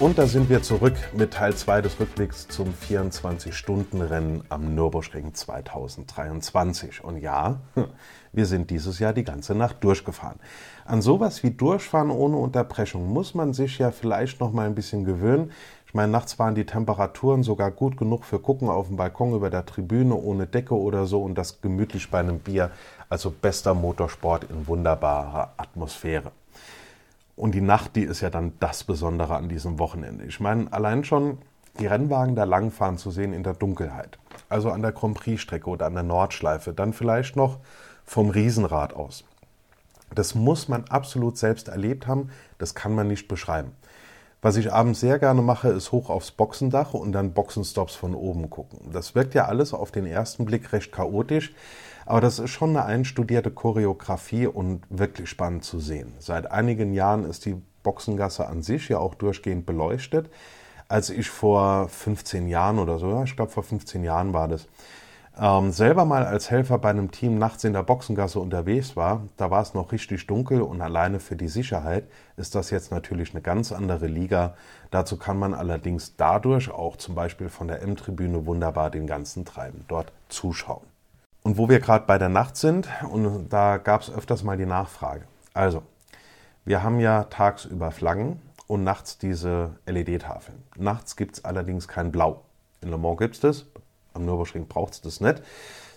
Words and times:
Und 0.00 0.16
da 0.16 0.28
sind 0.28 0.48
wir 0.48 0.62
zurück 0.62 0.94
mit 1.12 1.32
Teil 1.32 1.56
2 1.56 1.82
des 1.82 1.98
Rückblicks 1.98 2.46
zum 2.46 2.72
24-Stunden-Rennen 2.88 4.44
am 4.48 4.76
Nürburgring 4.76 5.34
2023. 5.34 7.02
Und 7.02 7.16
ja, 7.16 7.58
wir 8.32 8.46
sind 8.46 8.70
dieses 8.70 9.00
Jahr 9.00 9.12
die 9.12 9.24
ganze 9.24 9.56
Nacht 9.56 9.82
durchgefahren. 9.82 10.38
An 10.84 11.02
sowas 11.02 11.42
wie 11.42 11.50
Durchfahren 11.50 12.12
ohne 12.12 12.36
Unterbrechung 12.36 13.08
muss 13.08 13.34
man 13.34 13.52
sich 13.52 13.78
ja 13.78 13.90
vielleicht 13.90 14.38
noch 14.38 14.52
mal 14.52 14.66
ein 14.66 14.76
bisschen 14.76 15.04
gewöhnen. 15.04 15.50
Ich 15.84 15.94
meine, 15.94 16.12
nachts 16.12 16.38
waren 16.38 16.54
die 16.54 16.66
Temperaturen 16.66 17.42
sogar 17.42 17.72
gut 17.72 17.96
genug 17.96 18.24
für 18.24 18.38
Gucken 18.38 18.68
auf 18.68 18.86
dem 18.86 18.96
Balkon 18.96 19.34
über 19.34 19.50
der 19.50 19.66
Tribüne 19.66 20.14
ohne 20.14 20.46
Decke 20.46 20.78
oder 20.78 21.06
so 21.06 21.24
und 21.24 21.36
das 21.36 21.60
gemütlich 21.60 22.08
bei 22.08 22.20
einem 22.20 22.38
Bier. 22.38 22.70
Also 23.08 23.32
bester 23.32 23.74
Motorsport 23.74 24.44
in 24.48 24.68
wunderbarer 24.68 25.54
Atmosphäre. 25.56 26.30
Und 27.38 27.54
die 27.54 27.60
Nacht, 27.60 27.94
die 27.94 28.02
ist 28.02 28.20
ja 28.20 28.30
dann 28.30 28.54
das 28.58 28.82
Besondere 28.82 29.36
an 29.36 29.48
diesem 29.48 29.78
Wochenende. 29.78 30.24
Ich 30.24 30.40
meine, 30.40 30.72
allein 30.72 31.04
schon 31.04 31.38
die 31.78 31.86
Rennwagen 31.86 32.34
da 32.34 32.42
langfahren 32.42 32.98
zu 32.98 33.12
sehen 33.12 33.32
in 33.32 33.44
der 33.44 33.54
Dunkelheit. 33.54 34.18
Also 34.48 34.72
an 34.72 34.82
der 34.82 34.90
Grand 34.90 35.16
Prix-Strecke 35.16 35.70
oder 35.70 35.86
an 35.86 35.94
der 35.94 36.02
Nordschleife. 36.02 36.72
Dann 36.72 36.92
vielleicht 36.92 37.36
noch 37.36 37.60
vom 38.04 38.30
Riesenrad 38.30 38.92
aus. 38.92 39.22
Das 40.12 40.34
muss 40.34 40.66
man 40.66 40.86
absolut 40.88 41.38
selbst 41.38 41.68
erlebt 41.68 42.08
haben. 42.08 42.30
Das 42.58 42.74
kann 42.74 42.92
man 42.92 43.06
nicht 43.06 43.28
beschreiben. 43.28 43.70
Was 44.42 44.56
ich 44.56 44.72
abends 44.72 44.98
sehr 44.98 45.20
gerne 45.20 45.42
mache, 45.42 45.68
ist 45.68 45.92
hoch 45.92 46.10
aufs 46.10 46.32
Boxendach 46.32 46.92
und 46.92 47.12
dann 47.12 47.34
Boxenstops 47.34 47.94
von 47.94 48.16
oben 48.16 48.50
gucken. 48.50 48.90
Das 48.92 49.14
wirkt 49.14 49.34
ja 49.34 49.44
alles 49.44 49.74
auf 49.74 49.92
den 49.92 50.06
ersten 50.06 50.44
Blick 50.44 50.72
recht 50.72 50.90
chaotisch. 50.90 51.52
Aber 52.08 52.22
das 52.22 52.38
ist 52.38 52.52
schon 52.52 52.70
eine 52.70 52.86
einstudierte 52.86 53.50
Choreografie 53.50 54.46
und 54.46 54.80
wirklich 54.88 55.28
spannend 55.28 55.62
zu 55.62 55.78
sehen. 55.78 56.14
Seit 56.18 56.50
einigen 56.50 56.94
Jahren 56.94 57.24
ist 57.24 57.44
die 57.44 57.60
Boxengasse 57.82 58.46
an 58.46 58.62
sich 58.62 58.88
ja 58.88 58.96
auch 58.96 59.14
durchgehend 59.14 59.66
beleuchtet. 59.66 60.30
Als 60.88 61.10
ich 61.10 61.28
vor 61.28 61.86
15 61.90 62.48
Jahren 62.48 62.78
oder 62.78 62.98
so, 62.98 63.22
ich 63.24 63.36
glaube 63.36 63.52
vor 63.52 63.62
15 63.62 64.04
Jahren 64.04 64.32
war 64.32 64.48
das, 64.48 64.68
ähm, 65.38 65.70
selber 65.70 66.06
mal 66.06 66.24
als 66.24 66.50
Helfer 66.50 66.78
bei 66.78 66.88
einem 66.88 67.10
Team 67.10 67.36
nachts 67.36 67.64
in 67.64 67.74
der 67.74 67.82
Boxengasse 67.82 68.40
unterwegs 68.40 68.96
war, 68.96 69.24
da 69.36 69.50
war 69.50 69.60
es 69.60 69.74
noch 69.74 69.92
richtig 69.92 70.26
dunkel 70.26 70.62
und 70.62 70.80
alleine 70.80 71.20
für 71.20 71.36
die 71.36 71.48
Sicherheit 71.48 72.04
ist 72.38 72.54
das 72.54 72.70
jetzt 72.70 72.90
natürlich 72.90 73.34
eine 73.34 73.42
ganz 73.42 73.70
andere 73.70 74.06
Liga. 74.06 74.54
Dazu 74.90 75.18
kann 75.18 75.38
man 75.38 75.52
allerdings 75.52 76.16
dadurch 76.16 76.70
auch 76.70 76.96
zum 76.96 77.14
Beispiel 77.14 77.50
von 77.50 77.68
der 77.68 77.82
M-Tribüne 77.82 78.46
wunderbar 78.46 78.90
den 78.90 79.06
ganzen 79.06 79.44
Treiben 79.44 79.84
dort 79.88 80.10
zuschauen. 80.30 80.86
Und 81.48 81.56
wo 81.56 81.70
wir 81.70 81.80
gerade 81.80 82.04
bei 82.04 82.18
der 82.18 82.28
Nacht 82.28 82.58
sind, 82.58 82.90
und 83.10 83.48
da 83.48 83.78
gab 83.78 84.02
es 84.02 84.10
öfters 84.10 84.42
mal 84.42 84.58
die 84.58 84.66
Nachfrage. 84.66 85.24
Also, 85.54 85.82
wir 86.66 86.82
haben 86.82 87.00
ja 87.00 87.24
tagsüber 87.24 87.90
Flaggen 87.90 88.42
und 88.66 88.84
nachts 88.84 89.16
diese 89.16 89.70
LED-Tafeln. 89.86 90.62
Nachts 90.76 91.16
gibt 91.16 91.38
es 91.38 91.46
allerdings 91.46 91.88
kein 91.88 92.12
Blau. 92.12 92.42
In 92.82 92.90
Le 92.90 92.98
Mans 92.98 93.16
gibt 93.16 93.36
es 93.36 93.40
das, 93.40 93.64
am 94.12 94.26
Nürburgring 94.26 94.68
braucht 94.68 94.92
es 94.92 95.00
das 95.00 95.22
nicht. 95.22 95.42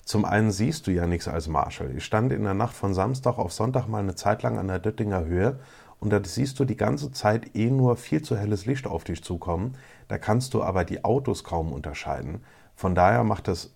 Zum 0.05 0.23
einen 0.23 0.52
siehst 0.52 0.88
du 0.88 0.91
ja 0.91 1.05
nichts 1.05 1.27
als 1.27 1.49
Marshall. 1.49 1.97
Ich 1.97 2.05
stand 2.05 2.31
in 2.31 2.45
der 2.45 2.53
Nacht 2.53 2.73
von 2.73 2.94
Samstag 2.94 3.38
auf 3.38 3.52
Sonntag 3.52 3.88
mal 3.88 3.99
eine 3.99 4.16
Zeit 4.16 4.44
lang 4.44 4.57
an 4.57 4.69
der 4.69 4.79
Döttinger 4.79 5.25
Höhe 5.25 5.59
und 6.00 6.12
da 6.12 6.22
siehst 6.23 6.62
du 6.62 6.63
die 6.63 6.78
ganze 6.78 7.12
Zeit 7.12 7.57
eh 7.57 7.69
nur 7.69 7.97
viel 7.97 8.22
zu 8.22 8.38
helles 8.38 8.68
Licht 8.68 8.88
auf 8.88 9.03
dich 9.03 9.22
zukommen. 9.22 9.75
Da 10.07 10.18
kannst 10.18 10.53
du 10.53 10.63
aber 10.63 10.85
die 10.85 11.03
Autos 11.03 11.44
kaum 11.44 11.73
unterscheiden. 11.73 12.41
Von 12.73 12.95
daher 12.95 13.25
macht 13.25 13.50
es 13.50 13.75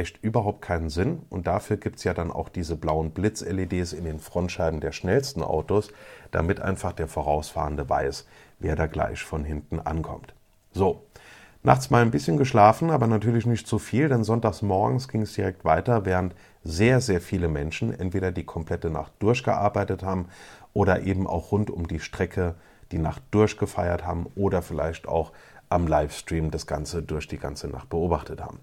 echt 0.00 0.22
überhaupt 0.22 0.62
keinen 0.62 0.88
Sinn. 0.88 1.22
Und 1.30 1.46
dafür 1.46 1.76
gibt 1.76 1.98
es 1.98 2.04
ja 2.04 2.14
dann 2.14 2.32
auch 2.32 2.48
diese 2.48 2.76
blauen 2.76 3.10
Blitz-LEDs 3.10 3.92
in 3.92 4.04
den 4.04 4.18
Frontscheiben 4.18 4.80
der 4.80 4.92
schnellsten 4.92 5.42
Autos, 5.42 5.92
damit 6.30 6.60
einfach 6.60 6.92
der 6.92 7.06
Vorausfahrende 7.06 7.88
weiß, 7.88 8.26
wer 8.58 8.76
da 8.76 8.86
gleich 8.86 9.22
von 9.22 9.44
hinten 9.44 9.78
ankommt. 9.78 10.34
So, 10.72 11.04
nachts 11.62 11.90
mal 11.90 12.02
ein 12.02 12.10
bisschen 12.10 12.36
geschlafen, 12.36 12.90
aber 12.90 13.06
natürlich 13.06 13.46
nicht 13.46 13.66
zu 13.66 13.78
viel, 13.78 14.08
denn 14.08 14.24
sonntags 14.24 14.62
morgens 14.62 15.08
ging 15.08 15.22
es 15.22 15.34
direkt 15.34 15.64
weiter, 15.64 16.04
während 16.04 16.34
sehr, 16.64 17.00
sehr 17.00 17.20
viele 17.20 17.48
Menschen 17.48 17.98
entweder 17.98 18.32
die 18.32 18.44
komplette 18.44 18.90
Nacht 18.90 19.12
durchgearbeitet 19.18 20.02
haben 20.02 20.26
oder 20.72 21.02
eben 21.02 21.26
auch 21.26 21.52
rund 21.52 21.70
um 21.70 21.86
die 21.86 22.00
Strecke 22.00 22.54
die 22.92 22.98
Nacht 22.98 23.22
durchgefeiert 23.30 24.06
haben 24.06 24.26
oder 24.34 24.62
vielleicht 24.62 25.06
auch 25.06 25.32
am 25.68 25.86
Livestream 25.86 26.50
das 26.50 26.66
Ganze 26.66 27.02
durch 27.02 27.28
die 27.28 27.38
ganze 27.38 27.68
Nacht 27.68 27.88
beobachtet 27.88 28.40
haben. 28.40 28.58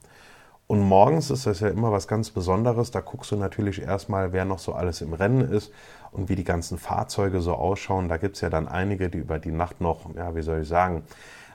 Und 0.68 0.82
morgens 0.82 1.32
ist 1.32 1.46
das 1.46 1.62
ja 1.62 1.70
immer 1.70 1.94
was 1.94 2.10
ganz 2.10 2.30
Besonderes. 2.30 2.92
Da 2.92 3.00
guckst 3.00 3.32
du 3.32 3.38
natürlich 3.38 3.82
erstmal, 3.82 4.34
wer 4.34 4.44
noch 4.44 4.60
so 4.60 4.74
alles 4.74 5.02
im 5.02 5.14
Rennen 5.14 5.50
ist 5.50 5.72
und 6.12 6.28
wie 6.28 6.36
die 6.36 6.44
ganzen 6.44 6.78
Fahrzeuge 6.78 7.40
so 7.40 7.54
ausschauen. 7.54 8.10
Da 8.10 8.18
gibt 8.18 8.36
es 8.36 8.42
ja 8.42 8.50
dann 8.50 8.68
einige, 8.68 9.10
die 9.10 9.20
über 9.20 9.40
die 9.40 9.52
Nacht 9.52 9.80
noch, 9.80 10.14
ja, 10.16 10.36
wie 10.36 10.42
soll 10.42 10.62
ich 10.62 10.68
sagen, 10.68 11.04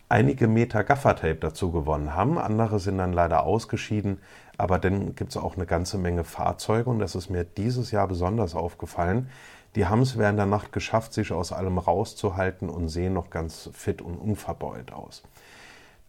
einige 0.09 0.49
Meter 0.49 0.83
Gaffertape 0.83 1.37
dazu 1.37 1.71
gewonnen 1.71 2.15
haben. 2.15 2.39
Andere 2.39 2.79
sind 2.79 2.99
dann 2.99 3.13
leider 3.13 3.45
ausgeschieden. 3.45 4.19
Aber 4.57 4.79
dann 4.79 5.15
gibt 5.15 5.31
es 5.31 5.37
auch 5.37 5.57
eine 5.57 5.67
ganze 5.67 5.99
Menge 5.99 6.25
Fahrzeuge 6.25 6.89
und 6.89 6.99
das 6.99 7.15
ist 7.15 7.31
mir 7.31 7.45
dieses 7.45 7.91
Jahr 7.91 8.09
besonders 8.09 8.55
aufgefallen. 8.55 9.29
Die 9.75 9.87
haben 9.87 10.03
es 10.03 10.19
während 10.19 10.39
der 10.39 10.47
Nacht 10.47 10.73
geschafft, 10.73 11.15
sich 11.15 11.33
aus 11.33 11.53
allem 11.53 11.79
rauszuhalten 11.79 12.69
und 12.69 12.89
sehen 12.89 13.15
noch 13.15 13.31
ganz 13.31 13.71
fit 13.73 14.03
und 14.03 14.17
unverbeult 14.17 14.93
aus. 14.93 15.23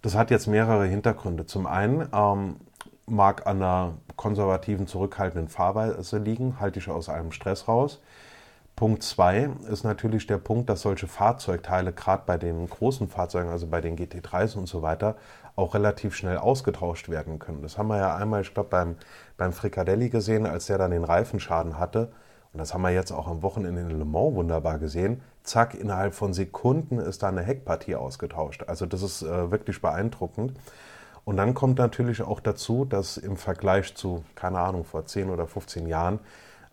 Das 0.01 0.15
hat 0.15 0.31
jetzt 0.31 0.47
mehrere 0.47 0.85
Hintergründe. 0.85 1.45
Zum 1.45 1.65
einen 1.65 2.07
ähm, 2.13 2.57
mag 3.05 3.45
an 3.47 3.57
einer 3.57 3.93
konservativen, 4.15 4.87
zurückhaltenden 4.87 5.49
Fahrweise 5.49 6.17
liegen, 6.17 6.59
halte 6.59 6.79
ich 6.79 6.89
aus 6.89 7.09
einem 7.09 7.31
Stress 7.31 7.67
raus. 7.67 8.01
Punkt 8.75 9.03
2 9.03 9.49
ist 9.69 9.83
natürlich 9.83 10.25
der 10.25 10.39
Punkt, 10.39 10.69
dass 10.69 10.81
solche 10.81 11.07
Fahrzeugteile, 11.07 11.93
gerade 11.93 12.23
bei 12.25 12.37
den 12.37 12.67
großen 12.67 13.07
Fahrzeugen, 13.07 13.49
also 13.49 13.67
bei 13.67 13.81
den 13.81 13.95
GT3s 13.95 14.57
und 14.57 14.67
so 14.67 14.81
weiter, 14.81 15.15
auch 15.55 15.75
relativ 15.75 16.15
schnell 16.15 16.37
ausgetauscht 16.37 17.09
werden 17.09 17.37
können. 17.37 17.61
Das 17.61 17.77
haben 17.77 17.87
wir 17.87 17.97
ja 17.97 18.15
einmal, 18.15 18.41
ich 18.41 18.53
glaube, 18.53 18.69
beim, 18.69 18.95
beim 19.37 19.53
Fricadelli 19.53 20.09
gesehen, 20.09 20.47
als 20.47 20.65
der 20.65 20.79
dann 20.79 20.89
den 20.89 21.03
Reifenschaden 21.03 21.77
hatte. 21.77 22.11
Und 22.51 22.59
das 22.59 22.73
haben 22.73 22.81
wir 22.81 22.89
jetzt 22.89 23.11
auch 23.11 23.27
am 23.27 23.43
Wochenende 23.43 23.81
in 23.81 23.89
Le 23.89 24.05
Mans 24.05 24.35
wunderbar 24.35 24.79
gesehen. 24.79 25.21
Zack, 25.43 25.75
innerhalb 25.75 26.15
von 26.15 26.33
Sekunden 26.33 26.97
ist 26.97 27.21
da 27.21 27.29
eine 27.29 27.41
Heckpartie 27.41 27.95
ausgetauscht. 27.95 28.63
Also 28.67 28.87
das 28.87 29.03
ist 29.03 29.21
äh, 29.21 29.51
wirklich 29.51 29.81
beeindruckend. 29.81 30.53
Und 31.25 31.37
dann 31.37 31.53
kommt 31.53 31.79
natürlich 31.79 32.21
auch 32.21 32.39
dazu, 32.39 32.85
dass 32.85 33.17
im 33.17 33.37
Vergleich 33.37 33.95
zu, 33.95 34.23
keine 34.35 34.59
Ahnung, 34.59 34.83
vor 34.83 35.05
10 35.05 35.29
oder 35.29 35.47
15 35.47 35.87
Jahren, 35.87 36.19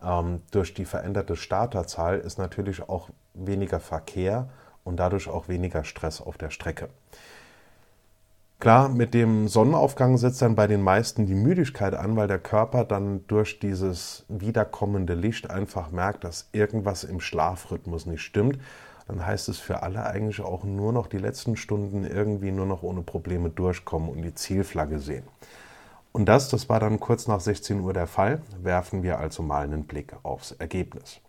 ähm, 0.03 0.41
durch 0.51 0.73
die 0.73 0.85
veränderte 0.85 1.35
Starterzahl 1.35 2.19
ist 2.19 2.37
natürlich 2.37 2.87
auch 2.89 3.09
weniger 3.33 3.79
Verkehr 3.79 4.49
und 4.83 4.97
dadurch 4.97 5.29
auch 5.29 5.47
weniger 5.47 5.83
Stress 5.83 6.21
auf 6.21 6.37
der 6.37 6.49
Strecke. 6.49 6.89
Klar, 8.59 8.89
mit 8.89 9.15
dem 9.15 9.47
Sonnenaufgang 9.47 10.17
setzt 10.17 10.41
dann 10.43 10.53
bei 10.53 10.67
den 10.67 10.83
meisten 10.83 11.25
die 11.25 11.33
Müdigkeit 11.33 11.95
an, 11.95 12.15
weil 12.15 12.27
der 12.27 12.37
Körper 12.37 12.85
dann 12.85 13.25
durch 13.25 13.57
dieses 13.57 14.23
wiederkommende 14.27 15.15
Licht 15.15 15.49
einfach 15.49 15.89
merkt, 15.89 16.23
dass 16.25 16.47
irgendwas 16.51 17.03
im 17.03 17.21
Schlafrhythmus 17.21 18.05
nicht 18.05 18.21
stimmt 18.21 18.59
dann 19.11 19.25
heißt 19.25 19.49
es 19.49 19.59
für 19.59 19.83
alle 19.83 20.05
eigentlich 20.05 20.39
auch 20.39 20.63
nur 20.63 20.93
noch 20.93 21.07
die 21.07 21.17
letzten 21.17 21.57
Stunden 21.57 22.05
irgendwie 22.05 22.51
nur 22.51 22.65
noch 22.65 22.81
ohne 22.81 23.01
Probleme 23.01 23.49
durchkommen 23.49 24.09
und 24.09 24.21
die 24.21 24.33
Zielflagge 24.33 24.99
sehen. 24.99 25.25
Und 26.13 26.27
das, 26.27 26.47
das 26.47 26.69
war 26.69 26.79
dann 26.79 26.99
kurz 27.01 27.27
nach 27.27 27.41
16 27.41 27.81
Uhr 27.81 27.91
der 27.91 28.07
Fall, 28.07 28.41
werfen 28.61 29.03
wir 29.03 29.19
also 29.19 29.43
mal 29.43 29.65
einen 29.65 29.83
Blick 29.83 30.15
aufs 30.23 30.53
Ergebnis. 30.53 31.19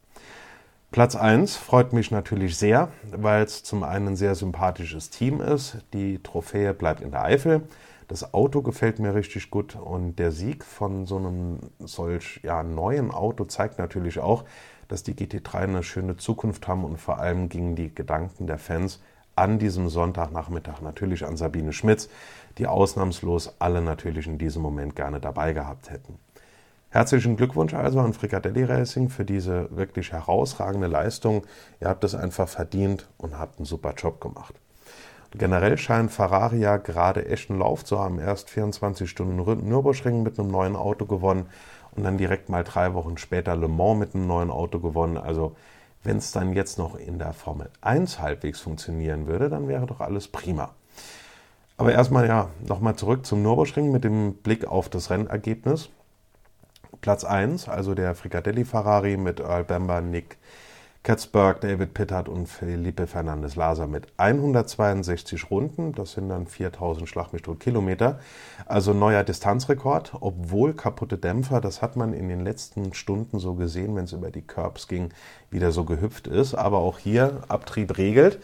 Platz 0.92 1.16
1 1.16 1.56
freut 1.56 1.92
mich 1.92 2.12
natürlich 2.12 2.56
sehr, 2.56 2.88
weil 3.10 3.42
es 3.42 3.64
zum 3.64 3.82
einen 3.82 4.08
ein 4.08 4.16
sehr 4.16 4.36
sympathisches 4.36 5.10
Team 5.10 5.40
ist. 5.40 5.78
Die 5.92 6.22
Trophäe 6.22 6.74
bleibt 6.74 7.00
in 7.00 7.10
der 7.10 7.24
Eifel. 7.24 7.62
Das 8.06 8.32
Auto 8.32 8.62
gefällt 8.62 9.00
mir 9.00 9.14
richtig 9.14 9.50
gut 9.50 9.74
und 9.74 10.20
der 10.20 10.30
Sieg 10.30 10.64
von 10.64 11.06
so 11.06 11.16
einem 11.16 11.58
solch 11.80 12.40
ja, 12.44 12.62
neuen 12.62 13.10
Auto 13.10 13.44
zeigt 13.44 13.78
natürlich 13.78 14.20
auch, 14.20 14.44
dass 14.92 15.02
die 15.02 15.14
GT3 15.14 15.54
eine 15.54 15.82
schöne 15.82 16.18
Zukunft 16.18 16.68
haben 16.68 16.84
und 16.84 16.98
vor 16.98 17.18
allem 17.18 17.48
gingen 17.48 17.76
die 17.76 17.94
Gedanken 17.94 18.46
der 18.46 18.58
Fans 18.58 19.00
an 19.34 19.58
diesem 19.58 19.88
Sonntagnachmittag 19.88 20.82
natürlich 20.82 21.24
an 21.24 21.38
Sabine 21.38 21.72
Schmitz, 21.72 22.10
die 22.58 22.66
ausnahmslos 22.66 23.54
alle 23.58 23.80
natürlich 23.80 24.26
in 24.26 24.36
diesem 24.36 24.60
Moment 24.60 24.94
gerne 24.94 25.18
dabei 25.18 25.54
gehabt 25.54 25.90
hätten. 25.90 26.18
Herzlichen 26.90 27.38
Glückwunsch 27.38 27.72
also 27.72 28.00
an 28.00 28.12
Fricadelli 28.12 28.64
Racing 28.64 29.08
für 29.08 29.24
diese 29.24 29.74
wirklich 29.74 30.12
herausragende 30.12 30.88
Leistung. 30.88 31.46
Ihr 31.80 31.88
habt 31.88 32.04
es 32.04 32.14
einfach 32.14 32.46
verdient 32.46 33.08
und 33.16 33.38
habt 33.38 33.58
einen 33.58 33.64
super 33.64 33.94
Job 33.96 34.20
gemacht. 34.20 34.54
Generell 35.30 35.78
scheint 35.78 36.12
Ferrari 36.12 36.58
ja 36.58 36.76
gerade 36.76 37.24
echten 37.24 37.58
Lauf 37.58 37.82
zu 37.86 37.98
haben. 37.98 38.18
Erst 38.18 38.50
24 38.50 39.08
Stunden 39.08 39.36
Nürburgring 39.36 40.22
mit 40.22 40.38
einem 40.38 40.50
neuen 40.50 40.76
Auto 40.76 41.06
gewonnen 41.06 41.46
und 41.94 42.04
dann 42.04 42.18
direkt 42.18 42.48
mal 42.48 42.64
drei 42.64 42.94
Wochen 42.94 43.18
später 43.18 43.56
Le 43.56 43.68
Mans 43.68 43.98
mit 43.98 44.14
einem 44.14 44.26
neuen 44.26 44.50
Auto 44.50 44.80
gewonnen. 44.80 45.18
Also 45.18 45.54
wenn 46.02 46.16
es 46.16 46.32
dann 46.32 46.52
jetzt 46.52 46.78
noch 46.78 46.96
in 46.96 47.18
der 47.18 47.32
Formel 47.32 47.70
1 47.80 48.20
halbwegs 48.20 48.60
funktionieren 48.60 49.26
würde, 49.26 49.48
dann 49.48 49.68
wäre 49.68 49.86
doch 49.86 50.00
alles 50.00 50.28
prima. 50.28 50.70
Aber 51.76 51.92
erstmal 51.92 52.26
ja, 52.26 52.50
nochmal 52.66 52.96
zurück 52.96 53.26
zum 53.26 53.42
Nürburgring 53.42 53.90
mit 53.90 54.04
dem 54.04 54.34
Blick 54.34 54.66
auf 54.66 54.88
das 54.88 55.10
Rennergebnis. 55.10 55.90
Platz 57.00 57.24
1, 57.24 57.68
also 57.68 57.94
der 57.94 58.14
Fricadelli 58.14 58.64
Ferrari 58.64 59.16
mit 59.16 59.40
Earl 59.40 59.64
Bamber, 59.64 60.00
Nick 60.00 60.38
Katzberg, 61.04 61.60
David 61.60 61.94
Pittard 61.94 62.28
und 62.28 62.46
Felipe 62.48 63.08
Fernandez 63.08 63.56
Laser 63.56 63.88
mit 63.88 64.06
162 64.18 65.50
Runden. 65.50 65.92
Das 65.94 66.12
sind 66.12 66.28
dann 66.28 66.46
4000 66.46 67.08
Schlag 67.08 67.32
mich 67.32 67.42
tot 67.42 67.58
Kilometer. 67.58 68.20
Also 68.66 68.92
neuer 68.92 69.24
Distanzrekord, 69.24 70.12
obwohl 70.20 70.74
kaputte 70.74 71.18
Dämpfer, 71.18 71.60
das 71.60 71.82
hat 71.82 71.96
man 71.96 72.12
in 72.12 72.28
den 72.28 72.44
letzten 72.44 72.94
Stunden 72.94 73.40
so 73.40 73.54
gesehen, 73.54 73.96
wenn 73.96 74.04
es 74.04 74.12
über 74.12 74.30
die 74.30 74.42
Curbs 74.42 74.86
ging, 74.86 75.08
wieder 75.50 75.72
so 75.72 75.82
gehüpft 75.82 76.28
ist. 76.28 76.54
Aber 76.54 76.78
auch 76.78 77.00
hier 77.00 77.42
Abtrieb 77.48 77.98
regelt. 77.98 78.38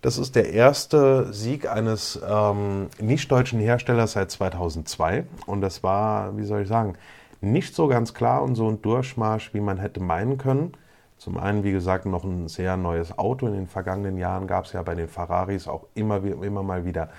Das 0.00 0.18
ist 0.18 0.36
der 0.36 0.52
erste 0.52 1.32
Sieg 1.32 1.68
eines 1.68 2.20
ähm, 2.24 2.90
nicht-deutschen 3.00 3.58
Herstellers 3.58 4.12
seit 4.12 4.30
2002. 4.30 5.24
Und 5.46 5.62
das 5.62 5.82
war, 5.82 6.36
wie 6.36 6.44
soll 6.44 6.62
ich 6.62 6.68
sagen, 6.68 6.94
nicht 7.40 7.74
so 7.74 7.88
ganz 7.88 8.14
klar 8.14 8.44
und 8.44 8.54
so 8.54 8.68
ein 8.68 8.80
Durchmarsch, 8.82 9.52
wie 9.52 9.60
man 9.60 9.78
hätte 9.78 9.98
meinen 9.98 10.38
können. 10.38 10.74
Zum 11.18 11.36
einen, 11.36 11.64
wie 11.64 11.72
gesagt, 11.72 12.06
noch 12.06 12.24
ein 12.24 12.48
sehr 12.48 12.76
neues 12.76 13.18
Auto. 13.18 13.46
In 13.46 13.52
den 13.52 13.66
vergangenen 13.66 14.16
Jahren 14.16 14.46
gab 14.46 14.64
es 14.64 14.72
ja 14.72 14.82
bei 14.82 14.94
den 14.94 15.08
Ferraris 15.08 15.68
auch 15.68 15.86
immer, 15.94 16.24
immer 16.24 16.62
mal 16.62 16.84
wieder 16.84 17.10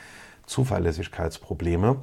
Zuverlässigkeitsprobleme. 0.46 1.98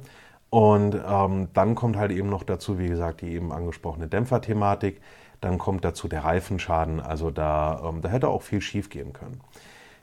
Und 0.49 0.95
ähm, 0.95 1.49
dann 1.53 1.75
kommt 1.75 1.97
halt 1.97 2.11
eben 2.11 2.29
noch 2.29 2.43
dazu, 2.43 2.79
wie 2.79 2.87
gesagt, 2.87 3.21
die 3.21 3.33
eben 3.33 3.51
angesprochene 3.51 4.07
Dämpferthematik. 4.07 5.01
Dann 5.41 5.57
kommt 5.57 5.83
dazu 5.83 6.07
der 6.07 6.23
Reifenschaden. 6.23 7.01
Also 7.01 7.31
da, 7.31 7.81
ähm, 7.83 8.01
da 8.01 8.09
hätte 8.09 8.29
auch 8.29 8.43
viel 8.43 8.61
schief 8.61 8.89
gehen 8.89 9.11
können. 9.11 9.41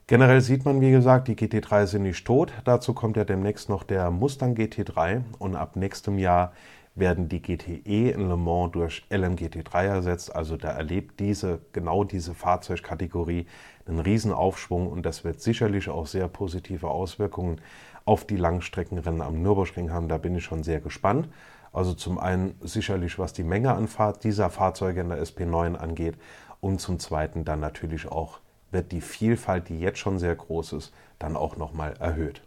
Generell 0.07 0.43
sieht 0.43 0.67
man, 0.67 0.83
wie 0.83 0.91
gesagt, 0.91 1.29
die 1.29 1.35
GT3 1.35 1.87
sind 1.87 2.03
nicht 2.03 2.27
tot. 2.27 2.53
Dazu 2.65 2.93
kommt 2.93 3.17
ja 3.17 3.25
demnächst 3.25 3.71
noch 3.71 3.85
der 3.85 4.11
Mustang 4.11 4.55
GT3 4.55 5.23
und 5.39 5.57
ab 5.57 5.77
nächstem 5.77 6.19
Jahr 6.19 6.53
werden 6.95 7.29
die 7.29 7.43
GTE 7.43 8.11
in 8.11 8.29
Le 8.29 8.37
Mans 8.37 8.73
durch 8.73 9.05
LMGT3 9.11 9.85
ersetzt. 9.85 10.35
Also 10.35 10.57
da 10.57 10.69
erlebt 10.69 11.19
diese, 11.19 11.61
genau 11.73 12.05
diese 12.05 12.35
Fahrzeugkategorie 12.35 13.47
einen 13.87 13.99
Riesenaufschwung 13.99 14.87
und 14.87 15.05
das 15.05 15.25
wird 15.25 15.41
sicherlich 15.41 15.89
auch 15.89 16.07
sehr 16.07 16.29
positive 16.29 16.89
Auswirkungen 16.89 17.61
auf 18.05 18.25
die 18.25 18.37
Langstreckenrennen 18.37 19.23
am 19.23 19.43
Nürburgring 19.43 19.91
haben. 19.91 20.09
Da 20.09 20.19
bin 20.19 20.37
ich 20.37 20.45
schon 20.45 20.63
sehr 20.63 20.81
gespannt. 20.81 21.29
Also 21.73 21.95
zum 21.95 22.19
einen 22.19 22.55
sicherlich, 22.61 23.19
was 23.19 23.33
die 23.33 23.43
Menge 23.43 23.75
an 23.75 23.89
Fahr 23.89 24.13
dieser 24.13 24.49
Fahrzeuge 24.49 25.01
in 25.01 25.09
der 25.09 25.21
SP9 25.23 25.75
angeht 25.75 26.17
und 26.61 26.81
zum 26.81 27.01
zweiten 27.01 27.45
dann 27.45 27.61
natürlich 27.61 28.07
auch 28.07 28.39
wird 28.71 28.93
die 28.93 29.01
Vielfalt, 29.01 29.69
die 29.69 29.81
jetzt 29.81 29.99
schon 29.99 30.19
sehr 30.19 30.35
groß 30.35 30.75
ist, 30.75 30.93
dann 31.19 31.37
auch 31.37 31.57
nochmal 31.57 31.95
erhöht. 31.99 32.43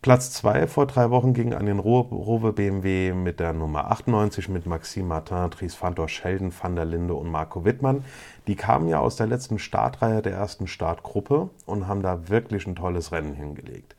Platz 0.00 0.30
2 0.30 0.68
vor 0.68 0.86
drei 0.86 1.10
Wochen 1.10 1.34
ging 1.34 1.54
an 1.54 1.66
den 1.66 1.80
Rowe 1.80 2.52
BMW 2.52 3.12
mit 3.12 3.40
der 3.40 3.52
Nummer 3.52 3.90
98 3.90 4.48
mit 4.48 4.64
Maxime 4.64 5.08
Martin, 5.08 5.50
Dries 5.50 5.74
Fantor, 5.74 6.08
Sheldon, 6.08 6.52
Van 6.56 6.76
der 6.76 6.84
Linde 6.84 7.14
und 7.14 7.28
Marco 7.28 7.64
Wittmann. 7.64 8.04
Die 8.46 8.54
kamen 8.54 8.86
ja 8.86 9.00
aus 9.00 9.16
der 9.16 9.26
letzten 9.26 9.58
Startreihe 9.58 10.22
der 10.22 10.34
ersten 10.34 10.68
Startgruppe 10.68 11.50
und 11.66 11.88
haben 11.88 12.02
da 12.02 12.28
wirklich 12.28 12.64
ein 12.68 12.76
tolles 12.76 13.10
Rennen 13.10 13.34
hingelegt. 13.34 13.96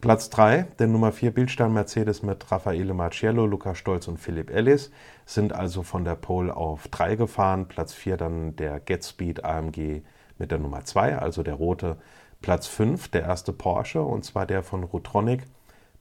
Platz 0.00 0.30
3, 0.30 0.68
der 0.78 0.86
Nummer 0.86 1.10
4 1.10 1.32
Bildstein 1.32 1.72
Mercedes 1.72 2.22
mit 2.22 2.52
Raffaele 2.52 2.94
Marciello, 2.94 3.44
Luca 3.44 3.74
Stolz 3.74 4.06
und 4.06 4.20
Philipp 4.20 4.50
Ellis, 4.50 4.92
sind 5.26 5.52
also 5.52 5.82
von 5.82 6.04
der 6.04 6.14
Pole 6.14 6.56
auf 6.56 6.86
3 6.86 7.16
gefahren. 7.16 7.66
Platz 7.66 7.92
4 7.92 8.16
dann 8.16 8.54
der 8.54 8.78
GetSpeed 8.78 9.44
AMG 9.44 10.02
mit 10.38 10.52
der 10.52 10.58
Nummer 10.58 10.84
2, 10.84 11.18
also 11.18 11.42
der 11.42 11.54
rote 11.54 11.96
Platz 12.44 12.66
5 12.66 13.08
der 13.08 13.22
erste 13.22 13.54
Porsche, 13.54 14.02
und 14.02 14.22
zwar 14.22 14.44
der 14.44 14.62
von 14.62 14.84
Rutronic. 14.84 15.44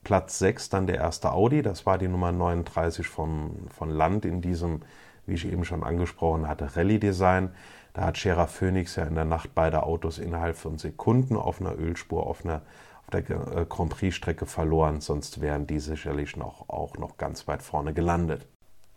Platz 0.04 0.40
6 0.40 0.68
dann 0.68 0.88
der 0.88 0.98
erste 0.98 1.32
Audi, 1.32 1.62
das 1.62 1.86
war 1.86 1.98
die 1.98 2.10
Nummer 2.10 2.34
39 2.34 3.08
vom, 3.08 3.70
von 3.70 3.90
Land 3.90 4.26
in 4.26 4.42
diesem, 4.42 4.82
wie 5.26 5.36
ich 5.36 5.50
eben 5.50 5.64
schon 5.64 5.86
angesprochen 5.86 6.50
hatte, 6.50 6.76
Rallye-Design. 6.76 7.56
Da 7.94 8.02
hat 8.02 8.18
Scherer 8.18 8.48
Phoenix 8.48 8.98
ja 8.98 9.06
in 9.06 9.16
der 9.16 9.24
Nacht 9.24 9.52
beide 9.56 9.84
Autos 9.84 10.18
innerhalb 10.18 10.58
von 10.58 10.78
Sekunden 10.78 11.38
auf 11.38 11.62
einer 11.62 11.80
Ölspur, 11.80 12.28
auf, 12.28 12.44
einer, 12.44 12.62
auf 13.04 13.12
der 13.14 13.22
äh, 13.22 13.66
Grand 13.70 13.92
Prix-Strecke 13.92 14.46
verloren, 14.46 15.00
sonst 15.00 15.40
wären 15.40 15.66
die 15.66 15.80
sicherlich 15.80 16.36
noch, 16.36 16.68
auch 16.68 16.98
noch 16.98 17.16
ganz 17.16 17.48
weit 17.48 17.64
vorne 17.64 17.94
gelandet. 17.94 18.50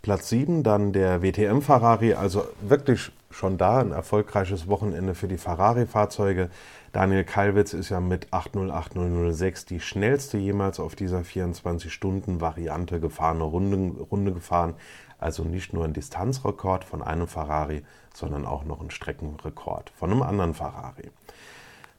Platz 0.07 0.29
7 0.29 0.63
dann 0.63 0.93
der 0.93 1.21
WTM 1.21 1.63
Ferrari, 1.63 2.15
also 2.15 2.47
wirklich 2.61 3.11
schon 3.29 3.59
da 3.59 3.81
ein 3.81 3.91
erfolgreiches 3.91 4.69
Wochenende 4.69 5.17
für 5.17 5.27
die 5.27 5.37
Ferrari-Fahrzeuge. 5.37 6.49
Daniel 6.93 7.25
Kalwitz 7.25 7.73
ist 7.73 7.89
ja 7.89 7.99
mit 7.99 8.33
808006 8.33 9.65
die 9.65 9.81
schnellste 9.81 10.39
jemals 10.39 10.79
auf 10.79 10.95
dieser 10.95 11.23
24-Stunden-Variante 11.23 13.01
gefahrene 13.01 13.43
Runde, 13.43 14.01
Runde 14.01 14.33
gefahren. 14.33 14.75
Also 15.19 15.43
nicht 15.43 15.73
nur 15.73 15.85
ein 15.85 15.93
Distanzrekord 15.93 16.85
von 16.85 17.03
einem 17.03 17.27
Ferrari, 17.27 17.83
sondern 18.15 18.47
auch 18.47 18.65
noch 18.65 18.81
ein 18.81 18.93
Streckenrekord 18.93 19.91
von 19.91 20.13
einem 20.13 20.23
anderen 20.23 20.55
Ferrari. 20.55 21.11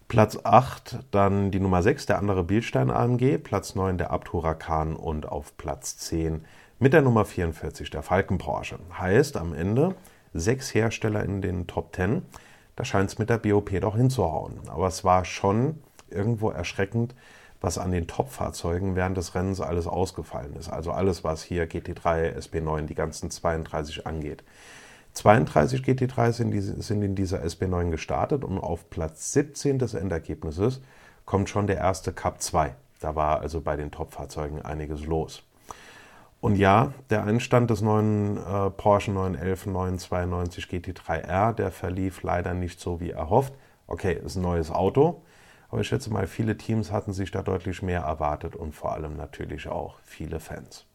Platz 0.07 0.39
8 0.41 0.99
dann 1.11 1.51
die 1.51 1.59
Nummer 1.59 1.83
6, 1.83 2.05
der 2.05 2.19
andere 2.19 2.45
Bielstein 2.45 2.89
AMG, 2.89 3.37
Platz 3.39 3.75
9 3.75 3.97
der 3.97 4.11
Abt 4.11 4.31
Huracan 4.31 4.95
und 4.95 5.27
auf 5.27 5.57
Platz 5.57 5.97
10 5.97 6.45
mit 6.79 6.93
der 6.93 7.01
Nummer 7.01 7.25
44 7.25 7.89
der 7.89 8.03
Falken 8.03 8.37
Porsche. 8.37 8.77
Heißt 8.97 9.35
am 9.37 9.53
Ende 9.53 9.95
sechs 10.33 10.73
Hersteller 10.73 11.23
in 11.23 11.41
den 11.41 11.65
Top 11.65 11.95
10. 11.95 12.21
Da 12.75 12.85
scheint 12.85 13.09
es 13.09 13.17
mit 13.17 13.29
der 13.29 13.39
BOP 13.39 13.71
doch 13.81 13.95
hinzuhauen. 13.95 14.59
Aber 14.67 14.87
es 14.87 15.03
war 15.03 15.25
schon 15.25 15.81
irgendwo 16.09 16.51
erschreckend, 16.51 17.15
was 17.61 17.79
an 17.79 17.91
den 17.91 18.05
Top-Fahrzeugen 18.05 18.95
während 18.95 19.17
des 19.17 19.33
Rennens 19.33 19.59
alles 19.59 19.87
ausgefallen 19.87 20.55
ist. 20.55 20.69
Also 20.69 20.91
alles, 20.91 21.23
was 21.23 21.41
hier 21.41 21.67
GT3, 21.67 22.37
SP9, 22.37 22.85
die 22.85 22.93
ganzen 22.93 23.31
32 23.31 24.05
angeht. 24.05 24.43
32 25.13 25.81
GT3 25.81 26.31
sind, 26.31 26.61
sind 26.61 27.01
in 27.01 27.15
dieser 27.15 27.43
SP9 27.43 27.89
gestartet 27.89 28.43
und 28.43 28.59
auf 28.59 28.91
Platz 28.91 29.33
17 29.33 29.79
des 29.79 29.95
Endergebnisses 29.95 30.81
kommt 31.25 31.49
schon 31.49 31.65
der 31.65 31.77
erste 31.77 32.13
Cup 32.13 32.39
2. 32.39 32.75
Da 32.99 33.15
war 33.15 33.41
also 33.41 33.61
bei 33.61 33.75
den 33.75 33.89
Top-Fahrzeugen 33.89 34.61
einiges 34.61 35.03
los. 35.03 35.41
Und 36.39 36.55
ja, 36.55 36.93
der 37.09 37.23
Einstand 37.23 37.69
des 37.71 37.81
neuen 37.81 38.37
äh, 38.37 38.69
Porsche 38.69 39.11
911 39.11 39.65
992 39.65 40.65
GT3R, 40.65 41.53
der 41.53 41.71
verlief 41.71 42.21
leider 42.21 42.53
nicht 42.53 42.79
so 42.79 42.99
wie 42.99 43.11
erhofft. 43.11 43.53
Okay, 43.87 44.19
ist 44.23 44.35
ein 44.35 44.43
neues 44.43 44.69
Auto, 44.69 45.23
aber 45.69 45.81
ich 45.81 45.87
schätze 45.87 46.11
mal, 46.11 46.27
viele 46.27 46.57
Teams 46.57 46.91
hatten 46.91 47.13
sich 47.13 47.31
da 47.31 47.41
deutlich 47.41 47.81
mehr 47.81 48.01
erwartet 48.01 48.55
und 48.55 48.75
vor 48.75 48.93
allem 48.93 49.15
natürlich 49.15 49.67
auch 49.67 49.95
viele 50.03 50.39
Fans. 50.39 50.85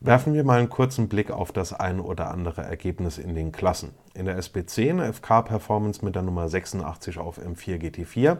Werfen 0.00 0.34
wir 0.34 0.42
mal 0.42 0.58
einen 0.58 0.68
kurzen 0.68 1.08
Blick 1.08 1.30
auf 1.30 1.52
das 1.52 1.72
ein 1.72 2.00
oder 2.00 2.32
andere 2.32 2.62
Ergebnis 2.62 3.18
in 3.18 3.36
den 3.36 3.52
Klassen. 3.52 3.94
In 4.14 4.24
der 4.24 4.36
SB10 4.36 5.12
FK 5.12 5.42
Performance 5.42 6.04
mit 6.04 6.16
der 6.16 6.22
Nummer 6.22 6.48
86 6.48 7.18
auf 7.18 7.38
M4 7.38 7.78
GT4 7.78 8.38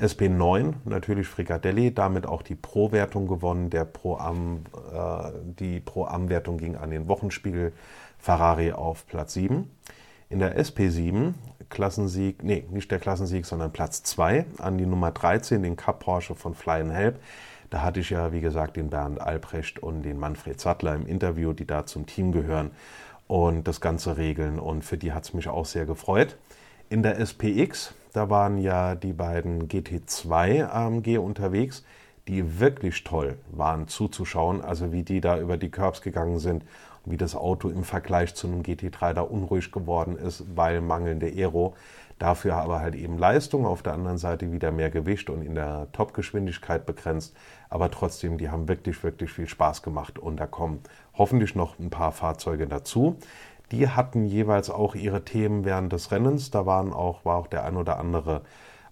SP9 0.00 0.74
natürlich 0.84 1.28
Fricadelli, 1.28 1.92
damit 1.92 2.26
auch 2.26 2.42
die 2.42 2.54
Pro-Wertung 2.54 3.28
gewonnen. 3.28 3.70
Der 3.70 3.84
Pro 3.84 4.16
-Am, 4.16 4.60
äh, 4.92 5.32
die 5.58 5.80
Pro-Am-Wertung 5.80 6.58
ging 6.58 6.76
an 6.76 6.90
den 6.90 7.08
Wochenspiegel 7.08 7.72
Ferrari 8.18 8.72
auf 8.72 9.06
Platz 9.06 9.34
7. 9.34 9.70
In 10.28 10.38
der 10.38 10.58
SP7 10.58 11.34
Klassensieg, 11.70 12.42
nee, 12.42 12.64
nicht 12.70 12.90
der 12.90 12.98
Klassensieg, 12.98 13.46
sondern 13.46 13.72
Platz 13.72 14.02
2 14.02 14.44
an 14.58 14.78
die 14.78 14.86
Nummer 14.86 15.10
13, 15.10 15.62
den 15.62 15.76
Cup 15.76 16.00
Porsche 16.00 16.34
von 16.34 16.54
Fly 16.54 16.80
and 16.80 16.92
Help. 16.92 17.20
Da 17.70 17.82
hatte 17.82 18.00
ich 18.00 18.10
ja, 18.10 18.32
wie 18.32 18.40
gesagt, 18.40 18.76
den 18.76 18.90
Bernd 18.90 19.20
Albrecht 19.20 19.78
und 19.80 20.02
den 20.02 20.18
Manfred 20.18 20.60
Sattler 20.60 20.94
im 20.94 21.06
Interview, 21.06 21.52
die 21.52 21.66
da 21.66 21.86
zum 21.86 22.06
Team 22.06 22.32
gehören 22.32 22.72
und 23.28 23.68
das 23.68 23.80
Ganze 23.80 24.16
regeln. 24.16 24.58
Und 24.58 24.84
für 24.84 24.98
die 24.98 25.12
hat 25.12 25.24
es 25.24 25.34
mich 25.34 25.48
auch 25.48 25.64
sehr 25.64 25.86
gefreut. 25.86 26.36
In 26.88 27.04
der 27.04 27.24
SPX 27.24 27.94
da 28.12 28.30
waren 28.30 28.58
ja 28.58 28.94
die 28.94 29.12
beiden 29.12 29.68
GT2 29.68 30.64
AMG 30.64 31.18
unterwegs, 31.18 31.84
die 32.28 32.60
wirklich 32.60 33.04
toll 33.04 33.38
waren 33.50 33.88
zuzuschauen, 33.88 34.60
also 34.60 34.92
wie 34.92 35.02
die 35.02 35.20
da 35.20 35.38
über 35.38 35.56
die 35.56 35.70
Curbs 35.70 36.02
gegangen 36.02 36.38
sind 36.38 36.64
und 37.04 37.12
wie 37.12 37.16
das 37.16 37.34
Auto 37.34 37.68
im 37.68 37.84
Vergleich 37.84 38.34
zu 38.34 38.46
einem 38.46 38.62
GT3 38.62 39.14
da 39.14 39.22
unruhig 39.22 39.72
geworden 39.72 40.16
ist, 40.16 40.44
weil 40.54 40.80
mangelnde 40.80 41.26
Aero. 41.26 41.74
Dafür 42.20 42.56
aber 42.56 42.80
halt 42.80 42.94
eben 42.96 43.16
Leistung, 43.16 43.64
auf 43.64 43.82
der 43.82 43.94
anderen 43.94 44.18
Seite 44.18 44.52
wieder 44.52 44.70
mehr 44.72 44.90
Gewicht 44.90 45.30
und 45.30 45.40
in 45.40 45.54
der 45.54 45.88
Topgeschwindigkeit 45.92 46.84
begrenzt. 46.84 47.34
Aber 47.70 47.90
trotzdem, 47.90 48.36
die 48.36 48.50
haben 48.50 48.68
wirklich, 48.68 49.02
wirklich 49.02 49.32
viel 49.32 49.48
Spaß 49.48 49.82
gemacht 49.82 50.18
und 50.18 50.36
da 50.36 50.46
kommen 50.46 50.82
hoffentlich 51.14 51.54
noch 51.54 51.78
ein 51.78 51.88
paar 51.88 52.12
Fahrzeuge 52.12 52.66
dazu. 52.66 53.16
Die 53.72 53.88
hatten 53.88 54.26
jeweils 54.26 54.70
auch 54.70 54.94
ihre 54.94 55.24
Themen 55.24 55.64
während 55.64 55.92
des 55.92 56.10
Rennens. 56.10 56.50
Da 56.50 56.66
waren 56.66 56.92
auch, 56.92 57.24
war 57.24 57.36
auch 57.36 57.46
der 57.46 57.64
ein 57.64 57.76
oder 57.76 57.98
andere 57.98 58.42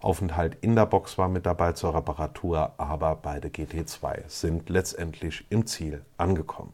Aufenthalt 0.00 0.56
in 0.60 0.76
der 0.76 0.86
Box 0.86 1.18
war 1.18 1.28
mit 1.28 1.44
dabei 1.44 1.72
zur 1.72 1.94
Reparatur, 1.94 2.72
aber 2.78 3.16
beide 3.16 3.48
GT2 3.48 4.28
sind 4.28 4.68
letztendlich 4.68 5.44
im 5.50 5.66
Ziel 5.66 6.04
angekommen. 6.16 6.72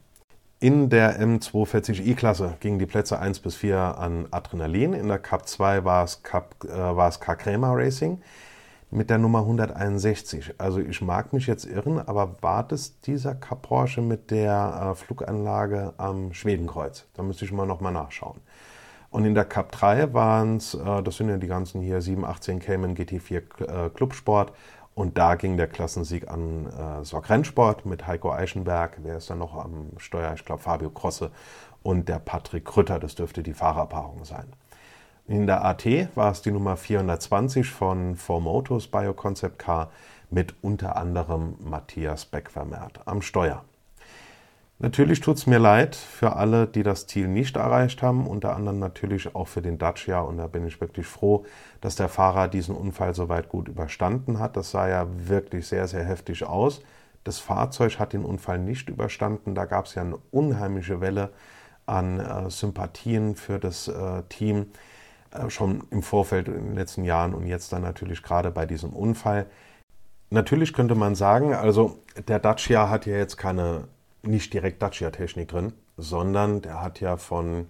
In 0.60 0.90
der 0.90 1.20
M240i-Klasse 1.20 2.56
gingen 2.60 2.78
die 2.78 2.86
Plätze 2.86 3.18
1 3.18 3.40
bis 3.40 3.56
4 3.56 3.78
an 3.78 4.28
Adrenalin. 4.30 4.92
In 4.92 5.08
der 5.08 5.18
Cup 5.18 5.48
2 5.48 5.84
war 5.84 6.04
es, 6.04 6.22
Cup, 6.22 6.64
äh, 6.64 6.68
war 6.68 7.08
es 7.08 7.20
K. 7.20 7.34
Krämer 7.34 7.72
Racing 7.74 8.20
mit 8.90 9.10
der 9.10 9.18
Nummer 9.18 9.40
161. 9.40 10.54
Also 10.58 10.80
ich 10.80 11.00
mag 11.02 11.32
mich 11.32 11.46
jetzt 11.46 11.64
irren, 11.64 11.98
aber 11.98 12.36
war 12.42 12.62
das 12.62 13.00
dieser 13.00 13.34
Cup 13.34 13.62
Porsche 13.62 14.00
mit 14.00 14.30
der 14.30 14.92
äh, 14.92 14.94
Fluganlage 14.94 15.94
am 15.96 16.32
Schwedenkreuz? 16.32 17.06
Da 17.14 17.22
müsste 17.22 17.44
ich 17.44 17.52
mal 17.52 17.66
nochmal 17.66 17.92
nachschauen. 17.92 18.40
Und 19.10 19.24
in 19.24 19.34
der 19.34 19.44
Cup 19.44 19.70
3 19.72 20.12
waren 20.12 20.56
es, 20.56 20.74
äh, 20.74 21.02
das 21.02 21.16
sind 21.16 21.28
ja 21.28 21.36
die 21.36 21.46
ganzen 21.46 21.80
hier 21.80 22.00
718 22.00 22.58
Cayman 22.60 22.96
GT4 22.96 23.86
äh, 23.86 23.90
Clubsport 23.90 24.52
und 24.94 25.18
da 25.18 25.34
ging 25.34 25.56
der 25.56 25.66
Klassensieg 25.66 26.28
an 26.28 26.66
äh, 26.66 27.04
Sorg 27.04 27.28
Rennsport 27.28 27.84
mit 27.84 28.06
Heiko 28.06 28.32
Eichenberg. 28.32 28.98
Wer 29.02 29.16
ist 29.16 29.28
da 29.28 29.34
noch 29.34 29.54
am 29.56 29.90
Steuer? 29.98 30.32
Ich 30.34 30.44
glaube 30.44 30.62
Fabio 30.62 30.90
Krosse 30.90 31.32
und 31.82 32.08
der 32.08 32.20
Patrick 32.20 32.64
Krütter. 32.64 33.00
Das 33.00 33.16
dürfte 33.16 33.42
die 33.42 33.54
Fahrerpaarung 33.54 34.24
sein. 34.24 34.46
In 35.26 35.46
der 35.46 35.64
AT 35.64 35.86
war 36.14 36.32
es 36.32 36.42
die 36.42 36.50
Nummer 36.50 36.76
420 36.76 37.70
von 37.70 38.14
Four 38.14 38.42
Motors 38.42 38.88
Bioconcept 38.88 39.58
Car 39.58 39.90
mit 40.28 40.54
unter 40.60 40.96
anderem 40.96 41.54
Matthias 41.60 42.26
Beck-Vermehrt 42.26 43.00
am 43.06 43.22
Steuer. 43.22 43.64
Natürlich 44.80 45.20
tut 45.20 45.38
es 45.38 45.46
mir 45.46 45.58
leid 45.58 45.96
für 45.96 46.36
alle, 46.36 46.66
die 46.66 46.82
das 46.82 47.06
Ziel 47.06 47.26
nicht 47.26 47.56
erreicht 47.56 48.02
haben, 48.02 48.26
unter 48.26 48.54
anderem 48.54 48.78
natürlich 48.80 49.34
auch 49.34 49.48
für 49.48 49.62
den 49.62 49.78
Dacia. 49.78 50.20
Und 50.20 50.36
da 50.36 50.46
bin 50.46 50.66
ich 50.66 50.82
wirklich 50.82 51.06
froh, 51.06 51.46
dass 51.80 51.96
der 51.96 52.10
Fahrer 52.10 52.48
diesen 52.48 52.74
Unfall 52.74 53.14
soweit 53.14 53.48
gut 53.48 53.68
überstanden 53.68 54.40
hat. 54.40 54.58
Das 54.58 54.72
sah 54.72 54.88
ja 54.88 55.06
wirklich 55.08 55.66
sehr, 55.66 55.88
sehr 55.88 56.04
heftig 56.04 56.44
aus. 56.44 56.82
Das 57.22 57.38
Fahrzeug 57.38 57.98
hat 57.98 58.12
den 58.12 58.26
Unfall 58.26 58.58
nicht 58.58 58.90
überstanden. 58.90 59.54
Da 59.54 59.64
gab 59.64 59.86
es 59.86 59.94
ja 59.94 60.02
eine 60.02 60.18
unheimliche 60.32 61.00
Welle 61.00 61.30
an 61.86 62.20
äh, 62.20 62.50
Sympathien 62.50 63.36
für 63.36 63.58
das 63.58 63.88
äh, 63.88 64.22
Team, 64.28 64.66
schon 65.48 65.84
im 65.90 66.02
Vorfeld 66.02 66.48
in 66.48 66.54
den 66.54 66.74
letzten 66.74 67.04
Jahren 67.04 67.34
und 67.34 67.46
jetzt 67.46 67.72
dann 67.72 67.82
natürlich 67.82 68.22
gerade 68.22 68.50
bei 68.50 68.66
diesem 68.66 68.90
Unfall. 68.90 69.46
Natürlich 70.30 70.72
könnte 70.72 70.94
man 70.94 71.14
sagen, 71.14 71.54
also 71.54 71.98
der 72.28 72.38
Dacia 72.38 72.88
hat 72.88 73.06
ja 73.06 73.16
jetzt 73.16 73.36
keine 73.36 73.88
nicht 74.22 74.52
direkt 74.52 74.82
Dacia-Technik 74.82 75.48
drin, 75.48 75.72
sondern 75.96 76.62
der 76.62 76.80
hat 76.80 77.00
ja 77.00 77.16
von, 77.16 77.66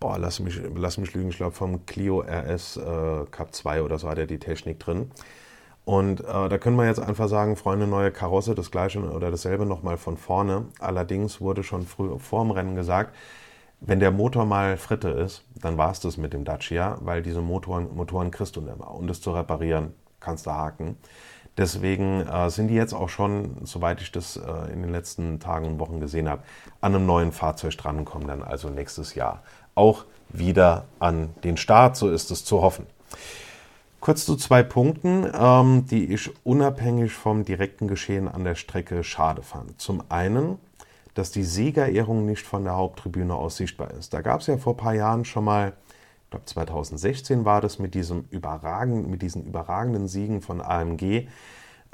boah, 0.00 0.18
lass 0.18 0.40
mich, 0.40 0.60
lass 0.74 0.98
mich 0.98 1.14
lügen, 1.14 1.30
ich 1.30 1.36
glaube 1.36 1.52
vom 1.52 1.86
Clio 1.86 2.20
RS 2.20 2.76
äh, 2.76 3.24
Cup 3.30 3.54
2 3.54 3.82
oder 3.82 3.98
so 3.98 4.08
hat 4.08 4.18
er 4.18 4.26
die 4.26 4.38
Technik 4.38 4.80
drin. 4.80 5.10
Und 5.84 6.20
äh, 6.20 6.48
da 6.48 6.58
können 6.58 6.76
wir 6.76 6.86
jetzt 6.86 7.00
einfach 7.00 7.28
sagen, 7.28 7.56
Freunde, 7.56 7.88
neue 7.88 8.12
Karosse, 8.12 8.54
das 8.54 8.70
gleiche 8.70 9.00
oder 9.00 9.30
dasselbe 9.30 9.66
nochmal 9.66 9.96
von 9.96 10.16
vorne. 10.16 10.66
Allerdings 10.78 11.40
wurde 11.40 11.64
schon 11.64 11.86
früh 11.86 12.18
vor 12.18 12.44
dem 12.44 12.52
Rennen 12.52 12.76
gesagt, 12.76 13.14
wenn 13.84 14.00
der 14.00 14.10
Motor 14.10 14.44
mal 14.44 14.76
Fritte 14.76 15.08
ist, 15.08 15.44
dann 15.60 15.76
war 15.76 15.90
es 15.90 16.00
das 16.00 16.16
mit 16.16 16.32
dem 16.32 16.44
Dacia, 16.44 16.98
weil 17.00 17.22
diese 17.22 17.40
Motoren, 17.40 17.94
Motoren 17.94 18.30
kriegst 18.30 18.56
du 18.56 18.60
nicht 18.60 18.78
mehr. 18.78 18.90
Um 18.90 19.06
das 19.06 19.20
zu 19.20 19.32
reparieren, 19.32 19.92
kannst 20.20 20.46
du 20.46 20.52
haken. 20.52 20.96
Deswegen 21.56 22.26
äh, 22.26 22.48
sind 22.48 22.68
die 22.68 22.74
jetzt 22.74 22.94
auch 22.94 23.08
schon, 23.08 23.56
soweit 23.64 24.00
ich 24.00 24.10
das 24.10 24.36
äh, 24.36 24.72
in 24.72 24.82
den 24.82 24.90
letzten 24.90 25.38
Tagen 25.38 25.66
und 25.66 25.78
Wochen 25.80 26.00
gesehen 26.00 26.28
habe, 26.28 26.42
an 26.80 26.94
einem 26.94 27.04
neuen 27.04 27.32
Fahrzeug 27.32 27.76
drankommen, 27.76 28.28
dann 28.28 28.42
also 28.42 28.70
nächstes 28.70 29.14
Jahr 29.14 29.42
auch 29.74 30.04
wieder 30.30 30.84
an 30.98 31.30
den 31.44 31.56
Start, 31.56 31.96
so 31.96 32.08
ist 32.08 32.30
es 32.30 32.44
zu 32.44 32.62
hoffen. 32.62 32.86
Kurz 34.00 34.24
zu 34.24 34.36
zwei 34.36 34.62
Punkten, 34.62 35.30
ähm, 35.32 35.86
die 35.86 36.12
ich 36.12 36.30
unabhängig 36.44 37.12
vom 37.12 37.44
direkten 37.44 37.86
Geschehen 37.86 38.28
an 38.28 38.44
der 38.44 38.54
Strecke 38.54 39.04
schade 39.04 39.42
fand. 39.42 39.80
Zum 39.80 40.02
einen, 40.08 40.58
dass 41.14 41.30
die 41.30 41.44
Siegerehrung 41.44 42.26
nicht 42.26 42.46
von 42.46 42.64
der 42.64 42.76
Haupttribüne 42.76 43.34
aus 43.34 43.56
sichtbar 43.56 43.90
ist. 43.92 44.14
Da 44.14 44.22
gab 44.22 44.40
es 44.40 44.46
ja 44.46 44.56
vor 44.56 44.74
ein 44.74 44.78
paar 44.78 44.94
Jahren 44.94 45.24
schon 45.24 45.44
mal 45.44 45.74
glaube 46.32 46.46
2016 46.46 47.44
war 47.44 47.60
das 47.60 47.78
mit 47.78 47.94
diesem 47.94 48.24
überragenden, 48.30 49.10
mit 49.10 49.22
diesen 49.22 49.44
überragenden 49.44 50.08
Siegen 50.08 50.40
von 50.40 50.60
AMG, 50.60 51.28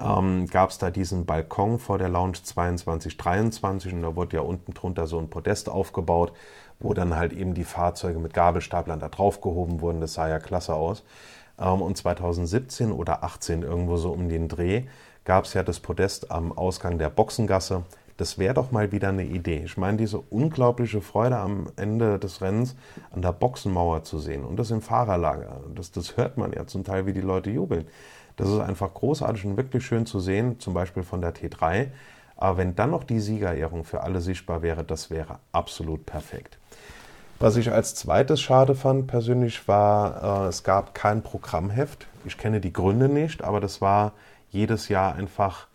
ähm, 0.01 0.47
gab 0.47 0.71
es 0.71 0.79
da 0.79 0.91
diesen 0.91 1.27
Balkon 1.27 1.79
vor 1.79 1.99
der 1.99 2.09
Lounge 2.09 2.39
2223 2.43 3.93
und 3.93 4.03
da 4.03 4.17
wurde 4.17 4.37
ja 4.37 4.43
unten 4.43 4.73
drunter 4.73 5.07
so 5.07 5.19
ein 5.19 5.29
Podest 5.29 5.69
aufgebaut, 5.69 6.33
wo 6.79 6.95
dann 6.95 7.17
halt 7.17 7.33
eben 7.33 7.55
die 7.55 7.65
Fahrzeuge 7.65 8.21
mit 8.21 8.33
Gabelstaplern 8.33 9.01
da 9.01 9.09
drauf 9.09 9.41
gehoben 9.41 9.81
wurden. 9.81 10.01
Das 10.01 10.15
sah 10.15 10.29
ja 10.29 10.39
klasse 10.39 10.75
aus. 10.75 11.05
Ähm, 11.59 11.83
und 11.83 11.97
2017 11.97 12.93
oder 12.93 13.25
18 13.25 13.63
irgendwo 13.63 13.97
so 13.97 14.13
um 14.13 14.29
den 14.29 14.47
Dreh 14.49 14.85
gab 15.25 15.45
es 15.45 15.55
ja 15.55 15.65
das 15.65 15.81
Podest 15.81 16.31
am 16.31 16.57
Ausgang 16.57 16.99
der 16.99 17.11
Boxengasse 17.11 17.83
das 18.19 18.37
wäre 18.37 18.53
doch 18.53 18.73
mal 18.73 18.91
wieder 18.91 19.09
eine 19.09 19.25
Idee. 19.25 19.63
Ich 19.65 19.77
meine, 19.77 19.97
diese 19.97 20.19
unglaubliche 20.19 21.01
Freude 21.01 21.39
am 21.39 21.69
Ende 21.77 22.19
des 22.19 22.43
Rennens 22.43 22.75
an 23.13 23.23
der 23.23 23.33
Boxenmauer 23.33 24.03
zu 24.03 24.19
sehen 24.19 24.45
und 24.45 24.57
das 24.57 24.73
im 24.73 24.83
Fahrerlager, 24.83 25.61
das, 25.75 25.93
das 25.93 26.17
hört 26.17 26.37
man 26.37 26.53
ja 26.53 26.67
zum 26.67 26.83
Teil, 26.85 27.07
wie 27.07 27.13
die 27.13 27.21
Leute 27.21 27.51
jubeln. 27.51 27.87
Das 28.37 28.49
ist 28.49 28.59
einfach 28.59 28.93
großartig 28.93 29.45
und 29.47 29.57
wirklich 29.57 29.87
schön 29.87 30.05
zu 30.05 30.19
sehen, 30.19 30.59
zum 30.59 30.75
Beispiel 30.75 31.05
von 31.05 31.21
der 31.21 31.35
T3. 31.35 31.89
Aber 32.37 32.57
wenn 32.57 32.75
dann 32.75 32.91
noch 32.91 33.05
die 33.05 33.21
Siegerehrung 33.21 33.85
für 33.85 34.03
alle 34.03 34.21
sichtbar 34.21 34.63
wäre, 34.63 34.85
das 34.85 35.11
wäre 35.11 35.39
absolut 35.53 36.05
perfekt. 36.05 36.59
Was 37.39 37.57
ich 37.57 37.71
als 37.71 37.95
zweites 37.95 38.41
schade 38.41 38.75
fand 38.75 39.07
persönlich 39.07 39.67
war, 39.69 40.45
äh, 40.45 40.49
es 40.49 40.65
gab 40.65 40.95
kein 40.95 41.23
Programmheft. 41.23 42.09
Ich 42.25 42.37
kenne 42.37 42.61
die 42.61 42.73
Gründe 42.73 43.09
nicht, 43.09 43.45
aber 43.45 43.61
das 43.61 43.81
war 43.81 44.13
jedes 44.51 44.89
Jahr 44.89 45.15
einfach, 45.15 45.69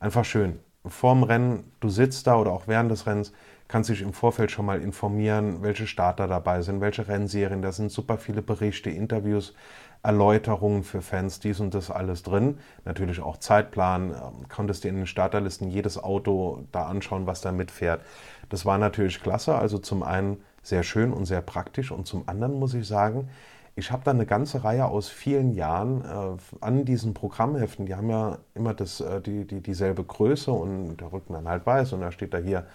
einfach 0.00 0.24
schön 0.24 0.58
vorm 0.86 1.22
Rennen, 1.22 1.72
du 1.80 1.88
sitzt 1.88 2.26
da 2.26 2.36
oder 2.36 2.52
auch 2.52 2.66
während 2.66 2.90
des 2.90 3.06
Rennens, 3.06 3.32
kannst 3.68 3.90
dich 3.90 4.02
im 4.02 4.12
Vorfeld 4.12 4.50
schon 4.50 4.66
mal 4.66 4.80
informieren, 4.80 5.62
welche 5.62 5.86
Starter 5.86 6.28
dabei 6.28 6.62
sind, 6.62 6.80
welche 6.80 7.08
Rennserien, 7.08 7.62
da 7.62 7.72
sind 7.72 7.90
super 7.90 8.18
viele 8.18 8.42
Berichte, 8.42 8.90
Interviews, 8.90 9.54
Erläuterungen 10.02 10.84
für 10.84 11.00
Fans, 11.00 11.40
dies 11.40 11.60
und 11.60 11.72
das 11.72 11.90
alles 11.90 12.22
drin. 12.22 12.58
Natürlich 12.84 13.20
auch 13.20 13.38
Zeitplan, 13.38 14.10
ähm, 14.10 14.48
konntest 14.50 14.84
dir 14.84 14.88
in 14.88 14.96
den 14.96 15.06
Starterlisten 15.06 15.70
jedes 15.70 15.96
Auto 16.02 16.66
da 16.72 16.86
anschauen, 16.86 17.26
was 17.26 17.40
da 17.40 17.52
mitfährt. 17.52 18.02
Das 18.50 18.66
war 18.66 18.76
natürlich 18.76 19.22
klasse, 19.22 19.54
also 19.54 19.78
zum 19.78 20.02
einen 20.02 20.42
sehr 20.62 20.82
schön 20.82 21.12
und 21.12 21.24
sehr 21.24 21.40
praktisch 21.40 21.90
und 21.90 22.06
zum 22.06 22.28
anderen 22.28 22.58
muss 22.58 22.74
ich 22.74 22.86
sagen, 22.86 23.30
ich 23.76 23.90
habe 23.90 24.04
da 24.04 24.12
eine 24.12 24.26
ganze 24.26 24.62
Reihe 24.62 24.86
aus 24.86 25.08
vielen 25.08 25.52
Jahren 25.52 26.04
äh, 26.04 26.64
an 26.64 26.84
diesen 26.84 27.12
Programmheften, 27.14 27.86
die 27.86 27.94
haben 27.94 28.08
ja 28.08 28.38
immer 28.54 28.72
das, 28.74 29.00
äh, 29.00 29.20
die, 29.20 29.46
die, 29.46 29.60
dieselbe 29.60 30.04
Größe 30.04 30.52
und 30.52 30.96
der 30.98 31.12
Rücken 31.12 31.32
dann 31.32 31.48
halt 31.48 31.66
weiß 31.66 31.92
und 31.92 32.00
da 32.00 32.12
steht 32.12 32.34
da 32.34 32.38
hier 32.38 32.66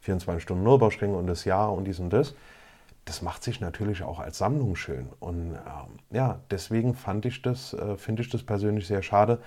24 0.00 0.42
Stunden 0.42 0.64
Nürburgring 0.64 1.14
und 1.14 1.26
das 1.26 1.44
Jahr 1.44 1.72
und 1.72 1.84
dies 1.84 1.98
und 1.98 2.10
das. 2.10 2.34
Das 3.04 3.22
macht 3.22 3.44
sich 3.44 3.60
natürlich 3.60 4.02
auch 4.02 4.18
als 4.18 4.38
Sammlung 4.38 4.74
schön. 4.74 5.08
Und 5.20 5.52
ähm, 5.52 5.98
ja, 6.10 6.40
deswegen 6.50 6.94
fand 6.94 7.24
ich 7.24 7.40
das, 7.42 7.72
äh, 7.72 7.96
finde 7.96 8.22
ich 8.22 8.30
das 8.30 8.42
persönlich 8.42 8.86
sehr 8.86 9.02
schade, 9.02 9.38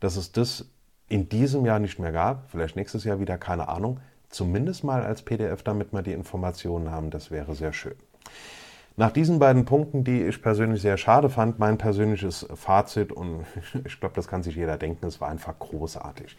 dass 0.00 0.16
es 0.16 0.30
das 0.32 0.66
in 1.08 1.28
diesem 1.28 1.64
Jahr 1.64 1.78
nicht 1.78 1.98
mehr 1.98 2.12
gab. 2.12 2.50
Vielleicht 2.50 2.76
nächstes 2.76 3.04
Jahr 3.04 3.18
wieder, 3.18 3.38
keine 3.38 3.68
Ahnung. 3.68 4.00
Zumindest 4.28 4.84
mal 4.84 5.02
als 5.02 5.22
PDF, 5.22 5.62
damit 5.62 5.92
wir 5.92 6.02
die 6.02 6.12
Informationen 6.12 6.90
haben. 6.90 7.10
Das 7.10 7.30
wäre 7.30 7.54
sehr 7.54 7.72
schön. 7.72 7.96
Nach 8.98 9.12
diesen 9.12 9.38
beiden 9.38 9.64
Punkten, 9.64 10.02
die 10.02 10.24
ich 10.24 10.42
persönlich 10.42 10.82
sehr 10.82 10.96
schade 10.96 11.30
fand, 11.30 11.60
mein 11.60 11.78
persönliches 11.78 12.48
Fazit, 12.56 13.12
und 13.12 13.46
ich 13.84 14.00
glaube, 14.00 14.16
das 14.16 14.26
kann 14.26 14.42
sich 14.42 14.56
jeder 14.56 14.76
denken, 14.76 15.06
es 15.06 15.20
war 15.20 15.28
einfach 15.28 15.56
großartig. 15.56 16.36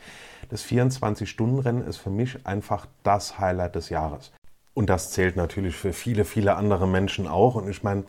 Das 0.50 0.66
24-Stunden-Rennen 0.66 1.88
ist 1.88 1.96
für 2.00 2.10
mich 2.10 2.46
einfach 2.46 2.86
das 3.02 3.40
Highlight 3.40 3.76
des 3.76 3.88
Jahres. 3.88 4.34
Und 4.74 4.90
das 4.90 5.12
zählt 5.12 5.38
natürlich 5.38 5.74
für 5.78 5.94
viele, 5.94 6.26
viele 6.26 6.58
andere 6.58 6.86
Menschen 6.86 7.30
auch. 7.30 7.56
Und 7.56 7.70
ich 7.70 7.82
meine, 7.82 8.04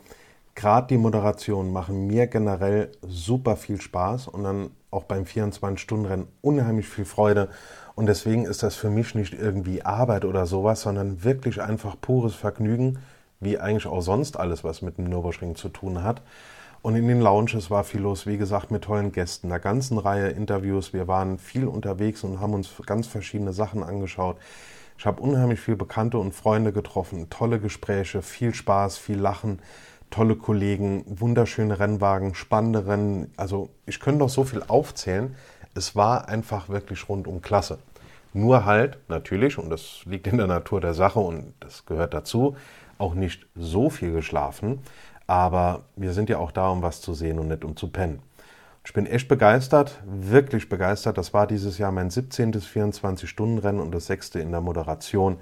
gerade 0.53 0.87
die 0.87 0.97
Moderationen 0.97 1.71
machen 1.71 2.07
mir 2.07 2.27
generell 2.27 2.91
super 3.07 3.55
viel 3.55 3.79
Spaß 3.79 4.27
und 4.27 4.43
dann 4.43 4.71
auch 4.89 5.05
beim 5.05 5.23
24-Stunden-Rennen 5.23 6.27
unheimlich 6.41 6.89
viel 6.89 7.05
Freude. 7.05 7.47
Und 7.95 8.07
deswegen 8.07 8.43
ist 8.43 8.63
das 8.63 8.75
für 8.75 8.89
mich 8.89 9.15
nicht 9.15 9.33
irgendwie 9.33 9.83
Arbeit 9.83 10.25
oder 10.25 10.45
sowas, 10.45 10.81
sondern 10.81 11.23
wirklich 11.23 11.61
einfach 11.61 11.95
pures 12.01 12.35
Vergnügen 12.35 12.99
wie 13.41 13.59
eigentlich 13.59 13.87
auch 13.87 14.01
sonst 14.01 14.39
alles, 14.39 14.63
was 14.63 14.81
mit 14.81 14.97
dem 14.97 15.05
Nürburgring 15.05 15.55
zu 15.55 15.67
tun 15.67 16.03
hat. 16.03 16.21
Und 16.81 16.95
in 16.95 17.07
den 17.07 17.21
Lounges 17.21 17.69
war 17.69 17.83
viel 17.83 18.01
los, 18.01 18.25
wie 18.25 18.37
gesagt, 18.37 18.71
mit 18.71 18.83
tollen 18.85 19.11
Gästen, 19.11 19.47
einer 19.47 19.59
ganzen 19.59 19.97
Reihe 19.97 20.29
Interviews. 20.29 20.93
Wir 20.93 21.07
waren 21.07 21.37
viel 21.37 21.67
unterwegs 21.67 22.23
und 22.23 22.39
haben 22.39 22.53
uns 22.53 22.71
ganz 22.85 23.05
verschiedene 23.05 23.53
Sachen 23.53 23.83
angeschaut. 23.83 24.37
Ich 24.97 25.05
habe 25.05 25.21
unheimlich 25.21 25.59
viele 25.59 25.77
Bekannte 25.77 26.17
und 26.17 26.33
Freunde 26.33 26.71
getroffen, 26.71 27.29
tolle 27.29 27.59
Gespräche, 27.59 28.21
viel 28.21 28.53
Spaß, 28.53 28.97
viel 28.97 29.17
Lachen, 29.17 29.59
tolle 30.11 30.35
Kollegen, 30.35 31.03
wunderschöne 31.07 31.79
Rennwagen, 31.79 32.35
spannende 32.35 32.85
Rennen. 32.85 33.31
Also 33.37 33.69
ich 33.85 33.99
könnte 33.99 34.19
noch 34.19 34.29
so 34.29 34.43
viel 34.43 34.63
aufzählen. 34.67 35.35
Es 35.73 35.95
war 35.95 36.27
einfach 36.29 36.69
wirklich 36.69 37.09
rundum 37.09 37.41
klasse. 37.41 37.79
Nur 38.33 38.65
halt, 38.65 38.97
natürlich, 39.07 39.57
und 39.57 39.69
das 39.69 40.01
liegt 40.05 40.27
in 40.27 40.37
der 40.37 40.47
Natur 40.47 40.81
der 40.81 40.93
Sache 40.93 41.19
und 41.19 41.53
das 41.59 41.85
gehört 41.85 42.13
dazu, 42.13 42.55
auch 43.01 43.15
nicht 43.15 43.47
so 43.55 43.89
viel 43.89 44.13
geschlafen, 44.13 44.79
aber 45.27 45.83
wir 45.95 46.13
sind 46.13 46.29
ja 46.29 46.37
auch 46.37 46.51
da, 46.51 46.69
um 46.69 46.81
was 46.81 47.01
zu 47.01 47.13
sehen 47.13 47.39
und 47.39 47.49
nicht 47.49 47.65
um 47.65 47.75
zu 47.75 47.89
pennen. 47.89 48.21
Ich 48.83 48.93
bin 48.93 49.05
echt 49.05 49.27
begeistert, 49.27 50.01
wirklich 50.05 50.67
begeistert. 50.67 51.17
Das 51.17 51.33
war 51.33 51.45
dieses 51.45 51.77
Jahr 51.77 51.91
mein 51.91 52.09
17. 52.09 52.53
24-Stunden-Rennen 52.53 53.79
und 53.79 53.91
das 53.91 54.07
sechste 54.07 54.39
in 54.39 54.51
der 54.51 54.61
Moderation. 54.61 55.37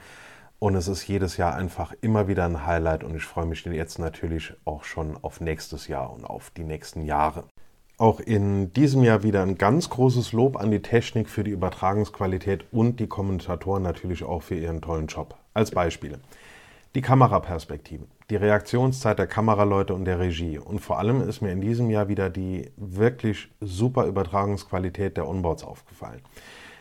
Und 0.59 0.75
es 0.75 0.89
ist 0.89 1.07
jedes 1.07 1.37
Jahr 1.37 1.55
einfach 1.55 1.93
immer 2.01 2.27
wieder 2.27 2.43
ein 2.43 2.65
Highlight 2.65 3.05
und 3.05 3.15
ich 3.15 3.23
freue 3.23 3.45
mich 3.45 3.63
jetzt 3.63 3.97
natürlich 3.97 4.53
auch 4.65 4.83
schon 4.83 5.17
auf 5.21 5.39
nächstes 5.39 5.87
Jahr 5.87 6.11
und 6.11 6.25
auf 6.25 6.51
die 6.51 6.65
nächsten 6.65 7.05
Jahre. 7.05 7.45
Auch 7.97 8.19
in 8.19 8.73
diesem 8.73 9.03
Jahr 9.03 9.23
wieder 9.23 9.41
ein 9.41 9.57
ganz 9.57 9.89
großes 9.89 10.33
Lob 10.33 10.57
an 10.57 10.69
die 10.69 10.81
Technik 10.81 11.29
für 11.29 11.45
die 11.45 11.51
Übertragungsqualität 11.51 12.65
und 12.71 12.99
die 12.99 13.07
Kommentatoren 13.07 13.83
natürlich 13.83 14.23
auch 14.23 14.41
für 14.41 14.55
ihren 14.55 14.81
tollen 14.81 15.07
Job. 15.07 15.35
Als 15.53 15.71
Beispiele. 15.71 16.19
Die 16.95 17.01
Kameraperspektive, 17.01 18.05
die 18.31 18.35
Reaktionszeit 18.35 19.19
der 19.19 19.27
Kameraleute 19.27 19.93
und 19.93 20.05
der 20.05 20.17
Regie 20.17 20.57
und 20.57 20.79
vor 20.79 20.97
allem 20.97 21.21
ist 21.21 21.39
mir 21.39 21.51
in 21.51 21.61
diesem 21.61 21.91
Jahr 21.91 22.07
wieder 22.07 22.31
die 22.31 22.71
wirklich 22.77 23.51
super 23.61 24.07
Übertragungsqualität 24.07 25.15
der 25.15 25.27
Onboards 25.27 25.63
aufgefallen. 25.63 26.21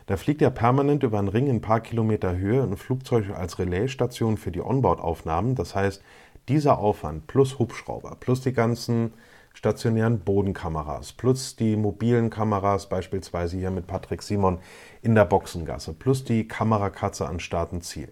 Da 0.06 0.16
fliegt 0.16 0.40
ja 0.40 0.48
permanent 0.48 1.02
über 1.02 1.18
einen 1.18 1.28
Ring 1.28 1.48
in 1.48 1.56
ein 1.56 1.60
paar 1.60 1.80
Kilometer 1.80 2.38
Höhe 2.38 2.62
ein 2.62 2.78
Flugzeug 2.78 3.26
als 3.36 3.58
Relaisstation 3.58 4.38
für 4.38 4.50
die 4.50 4.62
Onboard-Aufnahmen. 4.62 5.54
Das 5.56 5.74
heißt, 5.74 6.02
dieser 6.48 6.78
Aufwand 6.78 7.26
plus 7.26 7.58
Hubschrauber, 7.58 8.16
plus 8.18 8.40
die 8.40 8.54
ganzen 8.54 9.12
stationären 9.52 10.20
Bodenkameras, 10.20 11.12
plus 11.12 11.56
die 11.56 11.76
mobilen 11.76 12.30
Kameras, 12.30 12.88
beispielsweise 12.88 13.58
hier 13.58 13.70
mit 13.70 13.86
Patrick 13.86 14.22
Simon 14.22 14.60
in 15.02 15.14
der 15.14 15.26
Boxengasse, 15.26 15.92
plus 15.92 16.24
die 16.24 16.48
Kamerakatze 16.48 17.28
an 17.28 17.40
Start 17.40 17.72
und 17.72 17.84
Ziel. 17.84 18.10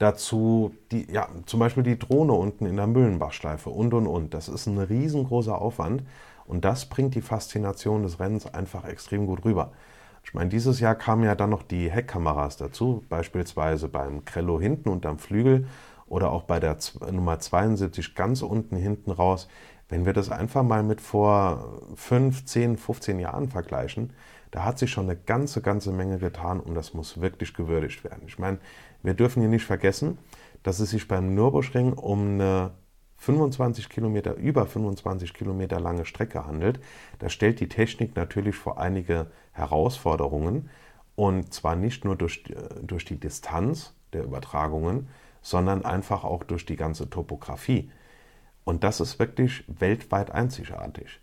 Dazu 0.00 0.74
die, 0.92 1.12
ja, 1.12 1.28
zum 1.44 1.60
Beispiel 1.60 1.82
die 1.82 1.98
Drohne 1.98 2.32
unten 2.32 2.64
in 2.64 2.76
der 2.76 2.86
Müllenbachschleife 2.86 3.68
und 3.68 3.92
und 3.92 4.06
und. 4.06 4.32
Das 4.32 4.48
ist 4.48 4.66
ein 4.66 4.78
riesengroßer 4.78 5.60
Aufwand 5.60 6.04
und 6.46 6.64
das 6.64 6.86
bringt 6.86 7.14
die 7.14 7.20
Faszination 7.20 8.02
des 8.02 8.18
Rennens 8.18 8.46
einfach 8.46 8.86
extrem 8.86 9.26
gut 9.26 9.44
rüber. 9.44 9.72
Ich 10.24 10.32
meine, 10.32 10.48
dieses 10.48 10.80
Jahr 10.80 10.94
kamen 10.94 11.24
ja 11.24 11.34
dann 11.34 11.50
noch 11.50 11.62
die 11.62 11.90
Heckkameras 11.90 12.56
dazu, 12.56 13.04
beispielsweise 13.10 13.90
beim 13.90 14.24
Krello 14.24 14.58
hinten 14.58 14.88
unterm 14.88 15.18
Flügel 15.18 15.66
oder 16.06 16.32
auch 16.32 16.44
bei 16.44 16.60
der 16.60 16.78
Nummer 17.10 17.38
72 17.38 18.14
ganz 18.14 18.40
unten 18.40 18.76
hinten 18.76 19.10
raus. 19.10 19.48
Wenn 19.90 20.06
wir 20.06 20.14
das 20.14 20.30
einfach 20.30 20.62
mal 20.62 20.82
mit 20.82 21.02
vor 21.02 21.82
5, 21.96 22.46
10, 22.46 22.78
15 22.78 23.18
Jahren 23.18 23.50
vergleichen, 23.50 24.14
da 24.50 24.64
hat 24.64 24.78
sich 24.78 24.90
schon 24.90 25.10
eine 25.10 25.16
ganze, 25.18 25.60
ganze 25.60 25.92
Menge 25.92 26.18
getan 26.18 26.58
und 26.58 26.74
das 26.74 26.94
muss 26.94 27.20
wirklich 27.20 27.52
gewürdigt 27.54 28.02
werden. 28.02 28.22
Ich 28.26 28.38
meine, 28.38 28.58
wir 29.02 29.14
dürfen 29.14 29.40
hier 29.40 29.48
nicht 29.48 29.64
vergessen, 29.64 30.18
dass 30.62 30.80
es 30.80 30.90
sich 30.90 31.08
beim 31.08 31.34
Nürburgring 31.34 31.92
um 31.94 32.40
eine 32.40 32.72
25 33.16 33.88
Kilometer, 33.88 34.34
über 34.34 34.66
25 34.66 35.34
Kilometer 35.34 35.78
lange 35.78 36.06
Strecke 36.06 36.46
handelt. 36.46 36.80
Das 37.18 37.32
stellt 37.32 37.60
die 37.60 37.68
Technik 37.68 38.16
natürlich 38.16 38.56
vor 38.56 38.78
einige 38.78 39.30
Herausforderungen 39.52 40.70
und 41.16 41.52
zwar 41.52 41.76
nicht 41.76 42.04
nur 42.04 42.16
durch, 42.16 42.44
durch 42.82 43.04
die 43.04 43.20
Distanz 43.20 43.94
der 44.14 44.24
Übertragungen, 44.24 45.08
sondern 45.42 45.84
einfach 45.84 46.24
auch 46.24 46.44
durch 46.44 46.64
die 46.64 46.76
ganze 46.76 47.10
Topografie. 47.10 47.90
Und 48.64 48.84
das 48.84 49.00
ist 49.00 49.18
wirklich 49.18 49.64
weltweit 49.66 50.30
einzigartig. 50.30 51.20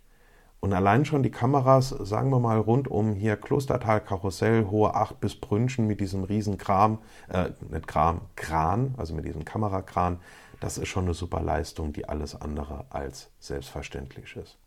Und 0.60 0.72
allein 0.72 1.04
schon 1.04 1.22
die 1.22 1.30
Kameras, 1.30 1.90
sagen 1.90 2.30
wir 2.30 2.40
mal, 2.40 2.58
rund 2.58 2.88
um 2.88 3.14
hier 3.14 3.36
Klostertal, 3.36 4.00
Karussell, 4.00 4.66
Hohe 4.70 4.94
Acht 4.94 5.20
bis 5.20 5.36
Brünchen 5.36 5.86
mit 5.86 6.00
diesem 6.00 6.24
riesen 6.24 6.58
Kram, 6.58 6.98
äh, 7.28 7.50
nicht 7.70 7.86
Kram, 7.86 8.22
Kran, 8.34 8.94
also 8.96 9.14
mit 9.14 9.24
diesem 9.24 9.44
Kamerakran, 9.44 10.18
das 10.60 10.76
ist 10.76 10.88
schon 10.88 11.04
eine 11.04 11.14
super 11.14 11.40
Leistung, 11.40 11.92
die 11.92 12.08
alles 12.08 12.40
andere 12.40 12.86
als 12.90 13.30
selbstverständlich 13.38 14.34
ist. 14.36 14.58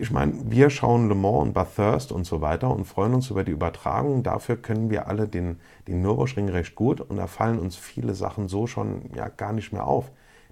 Ich 0.00 0.10
meine, 0.10 0.32
wir 0.44 0.70
schauen 0.70 1.08
Le 1.08 1.14
Mans 1.14 1.42
und 1.42 1.52
Bathurst 1.52 2.12
und 2.12 2.24
so 2.24 2.40
weiter 2.40 2.70
und 2.70 2.84
freuen 2.84 3.14
uns 3.14 3.30
über 3.30 3.42
die 3.42 3.50
Übertragung. 3.50 4.22
Dafür 4.22 4.56
können 4.56 4.90
wir 4.90 5.08
alle 5.08 5.26
den, 5.26 5.58
den 5.88 6.02
Nürburgring 6.02 6.48
recht 6.48 6.76
gut 6.76 7.00
und 7.00 7.16
da 7.16 7.26
fallen 7.26 7.58
uns 7.58 7.76
viele 7.76 8.14
Sachen 8.14 8.48
so 8.48 8.66
schon 8.66 9.10
ja 9.14 9.28
gar 9.28 9.52
nicht 9.52 9.72
mehr 9.72 9.86
auf, 9.86 10.10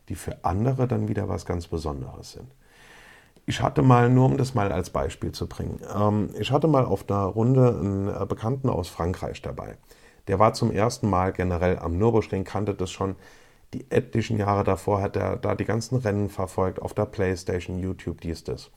die 0.08 0.16
für 0.16 0.44
andere 0.44 0.88
dann 0.88 1.08
wieder 1.08 1.28
was 1.28 1.46
ganz 1.46 1.68
Besonderes 1.68 2.32
sind. 2.32 2.50
Ich 3.48 3.62
hatte 3.62 3.82
mal, 3.82 4.10
nur 4.10 4.26
um 4.26 4.36
das 4.36 4.54
mal 4.54 4.72
als 4.72 4.90
Beispiel 4.90 5.30
zu 5.30 5.46
bringen, 5.46 5.80
ähm, 5.96 6.30
ich 6.36 6.50
hatte 6.50 6.66
mal 6.66 6.84
auf 6.84 7.08
einer 7.08 7.24
Runde 7.26 7.68
einen 7.68 8.08
äh, 8.08 8.26
Bekannten 8.26 8.68
aus 8.68 8.88
Frankreich 8.88 9.40
dabei. 9.40 9.76
Der 10.26 10.40
war 10.40 10.52
zum 10.52 10.72
ersten 10.72 11.08
Mal 11.08 11.32
generell 11.32 11.78
am 11.78 11.96
Nürburgring, 11.96 12.42
kannte 12.42 12.74
das 12.74 12.90
schon, 12.90 13.14
die 13.72 13.88
etlichen 13.90 14.38
Jahre 14.38 14.64
davor 14.64 15.00
hat 15.00 15.14
er 15.14 15.36
da 15.36 15.54
die 15.54 15.64
ganzen 15.64 15.96
Rennen 15.96 16.28
verfolgt, 16.28 16.82
auf 16.82 16.92
der 16.92 17.06
Playstation, 17.06 17.78
YouTube, 17.78 18.20
dies, 18.20 18.42
das. 18.42 18.72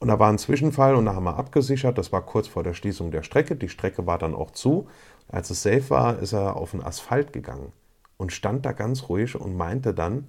Und 0.00 0.08
da 0.08 0.18
war 0.18 0.30
ein 0.30 0.38
Zwischenfall 0.38 0.96
und 0.96 1.04
da 1.04 1.14
haben 1.14 1.24
wir 1.24 1.36
abgesichert, 1.36 1.96
das 1.96 2.10
war 2.10 2.22
kurz 2.22 2.48
vor 2.48 2.64
der 2.64 2.74
Schließung 2.74 3.12
der 3.12 3.22
Strecke, 3.22 3.54
die 3.54 3.68
Strecke 3.68 4.04
war 4.04 4.18
dann 4.18 4.34
auch 4.34 4.50
zu. 4.50 4.88
Als 5.28 5.50
es 5.50 5.62
safe 5.62 5.90
war, 5.90 6.18
ist 6.18 6.32
er 6.32 6.56
auf 6.56 6.72
den 6.72 6.82
Asphalt 6.82 7.32
gegangen 7.32 7.70
und 8.16 8.32
stand 8.32 8.66
da 8.66 8.72
ganz 8.72 9.08
ruhig 9.08 9.40
und 9.40 9.56
meinte 9.56 9.94
dann, 9.94 10.26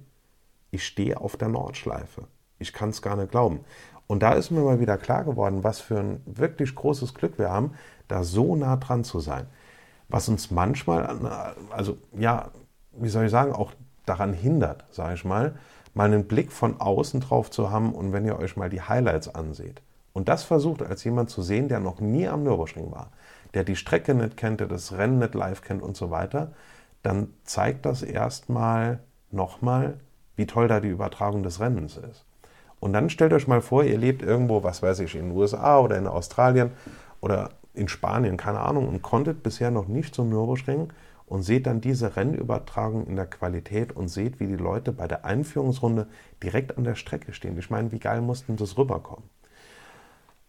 ich 0.70 0.86
stehe 0.86 1.20
auf 1.20 1.36
der 1.36 1.48
Nordschleife. 1.48 2.28
Ich 2.64 2.72
kann 2.72 2.88
es 2.88 3.02
gar 3.02 3.16
nicht 3.16 3.30
glauben. 3.30 3.60
Und 4.06 4.22
da 4.22 4.32
ist 4.32 4.50
mir 4.50 4.60
mal 4.60 4.80
wieder 4.80 4.96
klar 4.96 5.24
geworden, 5.24 5.64
was 5.64 5.80
für 5.80 5.98
ein 5.98 6.22
wirklich 6.24 6.74
großes 6.74 7.12
Glück 7.12 7.38
wir 7.38 7.50
haben, 7.50 7.72
da 8.08 8.24
so 8.24 8.56
nah 8.56 8.76
dran 8.76 9.04
zu 9.04 9.20
sein. 9.20 9.46
Was 10.08 10.28
uns 10.30 10.50
manchmal, 10.50 11.54
also 11.70 11.98
ja, 12.16 12.50
wie 12.92 13.08
soll 13.08 13.26
ich 13.26 13.30
sagen, 13.30 13.52
auch 13.52 13.72
daran 14.06 14.32
hindert, 14.32 14.84
sage 14.90 15.14
ich 15.14 15.24
mal, 15.24 15.56
mal 15.92 16.06
einen 16.06 16.26
Blick 16.26 16.52
von 16.52 16.80
außen 16.80 17.20
drauf 17.20 17.50
zu 17.50 17.70
haben 17.70 17.94
und 17.94 18.12
wenn 18.12 18.24
ihr 18.24 18.38
euch 18.38 18.56
mal 18.56 18.70
die 18.70 18.82
Highlights 18.82 19.34
anseht 19.34 19.82
und 20.12 20.28
das 20.28 20.42
versucht 20.42 20.82
als 20.82 21.04
jemand 21.04 21.28
zu 21.28 21.42
sehen, 21.42 21.68
der 21.68 21.80
noch 21.80 22.00
nie 22.00 22.28
am 22.28 22.44
Nürburgring 22.44 22.90
war, 22.90 23.10
der 23.52 23.64
die 23.64 23.76
Strecke 23.76 24.14
nicht 24.14 24.36
kennt, 24.36 24.60
der 24.60 24.68
das 24.68 24.92
Rennen 24.92 25.18
nicht 25.18 25.34
live 25.34 25.62
kennt 25.62 25.82
und 25.82 25.96
so 25.96 26.10
weiter, 26.10 26.52
dann 27.02 27.28
zeigt 27.44 27.84
das 27.86 28.02
erstmal 28.02 29.00
nochmal, 29.30 30.00
wie 30.36 30.46
toll 30.46 30.68
da 30.68 30.80
die 30.80 30.88
Übertragung 30.88 31.42
des 31.42 31.60
Rennens 31.60 31.96
ist. 31.96 32.24
Und 32.84 32.92
dann 32.92 33.08
stellt 33.08 33.32
euch 33.32 33.48
mal 33.48 33.62
vor, 33.62 33.82
ihr 33.84 33.96
lebt 33.96 34.22
irgendwo, 34.22 34.62
was 34.62 34.82
weiß 34.82 34.98
ich, 34.98 35.14
in 35.14 35.30
den 35.30 35.36
USA 35.38 35.78
oder 35.78 35.96
in 35.96 36.06
Australien 36.06 36.70
oder 37.22 37.48
in 37.72 37.88
Spanien, 37.88 38.36
keine 38.36 38.60
Ahnung, 38.60 38.86
und 38.86 39.00
konntet 39.00 39.42
bisher 39.42 39.70
noch 39.70 39.88
nicht 39.88 40.14
zum 40.14 40.28
Nürburgring 40.28 40.92
und 41.24 41.44
seht 41.44 41.66
dann 41.66 41.80
diese 41.80 42.14
Rennübertragung 42.14 43.06
in 43.06 43.16
der 43.16 43.24
Qualität 43.24 43.96
und 43.96 44.08
seht, 44.08 44.38
wie 44.38 44.46
die 44.46 44.56
Leute 44.56 44.92
bei 44.92 45.08
der 45.08 45.24
Einführungsrunde 45.24 46.08
direkt 46.42 46.76
an 46.76 46.84
der 46.84 46.94
Strecke 46.94 47.32
stehen. 47.32 47.56
Ich 47.56 47.70
meine, 47.70 47.90
wie 47.90 47.98
geil 47.98 48.20
mussten 48.20 48.56
das 48.56 48.76
rüberkommen? 48.76 49.30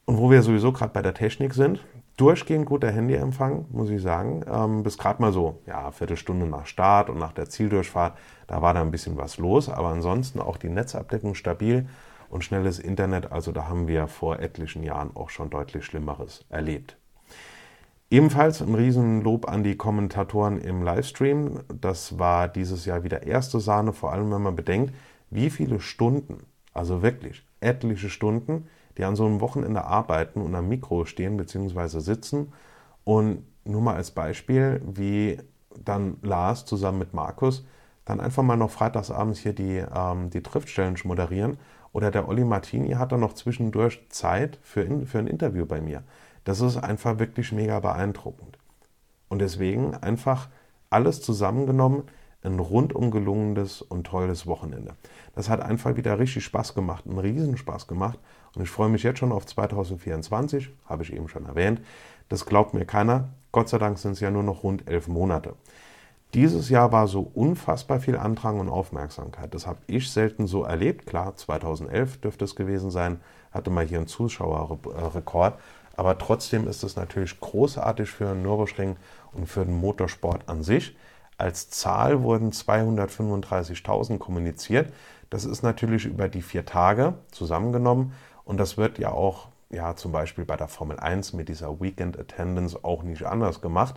Und 0.04 0.18
wo 0.18 0.30
wir 0.30 0.42
sowieso 0.42 0.74
gerade 0.74 0.92
bei 0.92 1.02
der 1.02 1.14
Technik 1.14 1.54
sind, 1.54 1.86
durchgehend 2.18 2.66
guter 2.66 2.92
Handyempfang, 2.92 3.68
muss 3.72 3.90
ich 3.90 4.02
sagen. 4.02 4.44
Ähm, 4.52 4.84
bis 4.84 4.98
gerade 4.98 5.22
mal 5.22 5.32
so, 5.32 5.62
ja, 5.68 5.90
Viertelstunde 5.90 6.48
nach 6.48 6.66
Start 6.66 7.10
und 7.10 7.18
nach 7.18 7.32
der 7.32 7.48
Zieldurchfahrt, 7.48 8.18
da 8.48 8.62
war 8.62 8.74
da 8.74 8.82
ein 8.82 8.92
bisschen 8.92 9.16
was 9.16 9.38
los, 9.38 9.70
aber 9.70 9.88
ansonsten 9.88 10.42
auch 10.42 10.58
die 10.58 10.68
Netzabdeckung 10.68 11.34
stabil 11.34 11.88
und 12.36 12.44
schnelles 12.44 12.80
Internet. 12.80 13.32
Also 13.32 13.54
da 13.54 13.70
haben 13.70 13.88
wir 13.88 14.08
vor 14.08 14.40
etlichen 14.40 14.84
Jahren 14.84 15.16
auch 15.16 15.30
schon 15.30 15.50
deutlich 15.50 15.86
Schlimmeres 15.86 16.44
erlebt. 16.50 16.98
Ebenfalls 18.12 18.62
ein 18.62 18.76
Riesenlob 18.76 19.48
an 19.48 19.64
die 19.64 19.78
Kommentatoren 19.78 20.60
im 20.60 20.84
Livestream. 20.84 21.62
Das 21.80 22.20
war 22.20 22.50
dieses 22.50 22.86
Jahr 22.86 23.04
wieder 23.06 23.24
erste 23.24 23.62
Sahne, 23.62 23.94
vor 23.94 24.12
allem 24.12 24.32
wenn 24.32 24.42
man 24.42 24.56
bedenkt, 24.56 24.94
wie 25.30 25.50
viele 25.50 25.80
Stunden, 25.80 26.44
also 26.74 27.02
wirklich 27.02 27.42
etliche 27.62 28.10
Stunden, 28.10 28.68
die 28.98 29.06
an 29.06 29.16
so 29.16 29.26
einem 29.26 29.40
Wochenende 29.40 29.86
arbeiten 29.86 30.42
und 30.42 30.54
am 30.56 30.68
Mikro 30.68 31.06
stehen 31.06 31.38
bzw. 31.38 32.00
sitzen. 32.00 32.52
Und 33.06 33.46
nur 33.64 33.82
mal 33.82 33.96
als 33.96 34.12
Beispiel, 34.12 34.82
wie 34.86 35.40
dann 35.84 36.18
Lars 36.22 36.66
zusammen 36.66 37.00
mit 37.00 37.14
Markus 37.14 37.64
dann 38.06 38.20
einfach 38.20 38.44
mal 38.44 38.56
noch 38.56 38.70
freitagsabends 38.70 39.40
hier 39.40 39.54
die, 39.54 39.84
ähm, 39.94 40.30
die 40.30 40.44
Trift 40.44 40.68
Challenge 40.68 41.00
moderieren. 41.04 41.58
Oder 41.96 42.12
der 42.12 42.28
Olli 42.28 42.44
Martini 42.44 42.92
hat 42.96 43.14
dann 43.14 43.22
noch 43.22 43.36
zwischendurch 43.36 44.06
Zeit 44.10 44.60
für, 44.62 44.82
in, 44.82 45.08
für 45.08 45.20
ein 45.20 45.28
Interview 45.28 45.66
bei 45.66 45.80
mir. 45.80 46.04
Das 46.44 46.60
ist 46.60 46.76
einfach 46.76 47.20
wirklich 47.20 47.54
mega 47.54 47.80
beeindruckend. 47.80 48.58
Und 49.30 49.40
deswegen 49.40 49.94
einfach 49.96 50.50
alles 50.90 51.22
zusammengenommen, 51.22 52.04
ein 52.44 52.60
rundum 52.60 53.12
gelungenes 53.12 53.82
und 53.82 54.08
tolles 54.08 54.46
Wochenende. 54.46 54.96
Das 55.36 55.48
hat 55.48 55.62
einfach 55.62 55.96
wieder 55.96 56.20
richtig 56.20 56.44
Spaß 56.44 56.76
gemacht, 56.76 57.06
einen 57.08 57.18
Riesenspaß 57.18 57.88
gemacht. 57.88 58.20
Und 58.58 58.64
ich 58.64 58.70
freue 58.70 58.90
mich 58.90 59.04
jetzt 59.04 59.20
schon 59.20 59.32
auf 59.32 59.46
2024, 59.46 60.72
habe 60.88 61.04
ich 61.04 61.14
eben 61.14 61.30
schon 61.30 61.46
erwähnt. 61.46 61.80
Das 62.28 62.46
glaubt 62.46 62.74
mir 62.74 62.84
keiner. 62.84 63.30
Gott 63.54 63.70
sei 63.70 63.78
Dank 63.78 64.00
sind 64.00 64.12
es 64.12 64.20
ja 64.20 64.32
nur 64.32 64.44
noch 64.44 64.64
rund 64.64 64.90
elf 64.90 65.08
Monate. 65.08 65.54
Dieses 66.36 66.68
Jahr 66.68 66.92
war 66.92 67.08
so 67.08 67.32
unfassbar 67.34 68.02
viel 68.02 68.18
Andrang 68.18 68.60
und 68.60 68.68
Aufmerksamkeit. 68.68 69.54
Das 69.54 69.66
habe 69.66 69.80
ich 69.88 70.12
selten 70.12 70.48
so 70.48 70.64
erlebt. 70.64 71.06
Klar, 71.06 71.38
2011 71.38 72.20
dürfte 72.20 72.44
es 72.44 72.58
gewesen 72.58 72.92
sein, 72.92 73.22
hatte 73.52 73.70
mal 73.70 73.86
hier 73.86 74.00
einen 74.00 74.08
Zuschauerrekord. 74.08 75.58
Aber 75.96 76.18
trotzdem 76.18 76.68
ist 76.68 76.84
es 76.84 76.98
natürlich 76.98 77.40
großartig 77.40 78.10
für 78.10 78.26
den 78.26 78.42
Nürburgring 78.42 78.98
und 79.32 79.48
für 79.48 79.64
den 79.64 79.80
Motorsport 79.80 80.50
an 80.50 80.62
sich. 80.62 80.98
Als 81.38 81.70
Zahl 81.70 82.22
wurden 82.22 82.52
235.000 82.52 84.18
kommuniziert. 84.18 84.92
Das 85.30 85.46
ist 85.46 85.64
natürlich 85.64 86.04
über 86.04 86.28
die 86.28 86.42
vier 86.42 86.66
Tage 86.66 87.14
zusammengenommen 87.32 88.12
und 88.44 88.60
das 88.60 88.76
wird 88.76 89.00
ja 89.00 89.12
auch 89.12 89.48
ja, 89.70 89.96
zum 89.96 90.12
Beispiel 90.12 90.44
bei 90.44 90.58
der 90.58 90.68
Formel 90.68 91.00
1 91.00 91.32
mit 91.32 91.48
dieser 91.48 91.80
Weekend 91.80 92.20
Attendance 92.20 92.78
auch 92.84 93.04
nicht 93.04 93.24
anders 93.24 93.62
gemacht. 93.62 93.96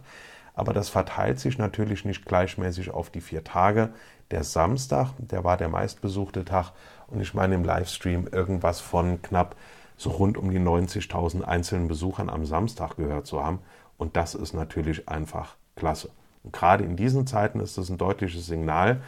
Aber 0.59 0.73
das 0.73 0.89
verteilt 0.89 1.39
sich 1.39 1.57
natürlich 1.57 2.05
nicht 2.05 2.27
gleichmäßig 2.27 2.91
auf 2.91 3.11
die 3.11 3.21
vier 3.21 3.45
Tage. 3.45 3.91
Der 4.33 4.43
Samstag, 4.43 5.13
der 5.19 5.45
war 5.45 5.57
der 5.57 5.69
meistbesuchte 5.69 6.45
Tag 6.45 6.73
und 7.07 7.21
ich 7.21 7.33
meine 7.33 7.55
im 7.55 7.63
Livestream 7.63 8.27
irgendwas 8.27 8.81
von 8.81 9.23
knapp 9.23 9.55
so 9.97 10.11
rund 10.11 10.37
um 10.37 10.51
die 10.51 10.59
90.000 10.59 11.43
einzelnen 11.43 11.87
Besuchern 11.87 12.29
am 12.29 12.45
Samstag 12.45 12.97
gehört 12.97 13.29
zu 13.29 13.43
haben. 13.43 13.61
Und 13.99 14.17
das 14.17 14.35
ist 14.35 14.53
natürlich 14.53 15.09
einfach 15.09 15.55
klasse. 15.77 16.11
Und 16.43 16.53
gerade 16.53 16.83
in 16.83 16.97
diesen 16.97 17.25
Zeiten 17.29 17.61
ist 17.61 17.79
es 17.79 17.89
ein 17.89 17.99
deutliches 17.99 18.47
Signal, 18.47 19.01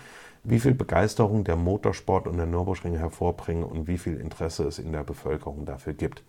wie 0.45 0.61
viel 0.61 0.75
Begeisterung 0.75 1.43
der 1.43 1.57
Motorsport 1.57 2.29
und 2.29 2.37
der 2.37 2.47
Nürburgring 2.47 2.97
hervorbringen 2.97 3.65
und 3.65 3.89
wie 3.89 3.99
viel 3.99 4.17
Interesse 4.21 4.69
es 4.69 4.79
in 4.79 4.93
der 4.93 5.03
Bevölkerung 5.03 5.67
dafür 5.67 5.95
gibt. 5.95 6.23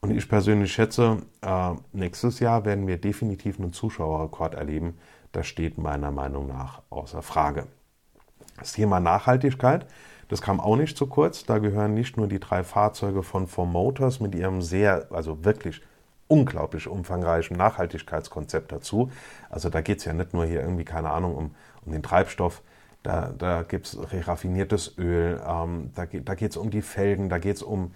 Und 0.00 0.10
ich 0.10 0.28
persönlich 0.28 0.72
schätze, 0.72 1.22
äh, 1.42 1.74
nächstes 1.92 2.40
Jahr 2.40 2.64
werden 2.64 2.86
wir 2.86 2.98
definitiv 2.98 3.58
einen 3.58 3.72
Zuschauerrekord 3.72 4.54
erleben. 4.54 4.98
Das 5.32 5.46
steht 5.46 5.78
meiner 5.78 6.10
Meinung 6.10 6.46
nach 6.46 6.82
außer 6.90 7.22
Frage. 7.22 7.66
Das 8.58 8.72
Thema 8.72 9.00
Nachhaltigkeit, 9.00 9.86
das 10.28 10.42
kam 10.42 10.60
auch 10.60 10.76
nicht 10.76 10.96
zu 10.96 11.06
kurz. 11.06 11.44
Da 11.44 11.58
gehören 11.58 11.94
nicht 11.94 12.16
nur 12.16 12.28
die 12.28 12.40
drei 12.40 12.64
Fahrzeuge 12.64 13.22
von 13.22 13.46
Four 13.46 13.66
Motors 13.66 14.20
mit 14.20 14.34
ihrem 14.34 14.62
sehr, 14.62 15.08
also 15.10 15.44
wirklich 15.44 15.82
unglaublich 16.28 16.88
umfangreichen 16.88 17.56
Nachhaltigkeitskonzept 17.56 18.72
dazu. 18.72 19.10
Also 19.50 19.70
da 19.70 19.80
geht 19.80 19.98
es 19.98 20.04
ja 20.04 20.12
nicht 20.12 20.32
nur 20.32 20.44
hier 20.44 20.60
irgendwie, 20.60 20.84
keine 20.84 21.10
Ahnung, 21.10 21.36
um, 21.36 21.54
um 21.84 21.92
den 21.92 22.02
Treibstoff, 22.02 22.62
da, 23.02 23.32
da 23.38 23.62
gibt 23.62 23.86
es 23.86 23.98
raffiniertes 24.26 24.98
Öl, 24.98 25.40
ähm, 25.46 25.92
da, 25.94 26.06
da 26.06 26.34
geht 26.34 26.50
es 26.50 26.56
um 26.56 26.70
die 26.70 26.82
Felgen, 26.82 27.28
da 27.28 27.38
geht 27.38 27.56
es 27.56 27.62
um 27.62 27.92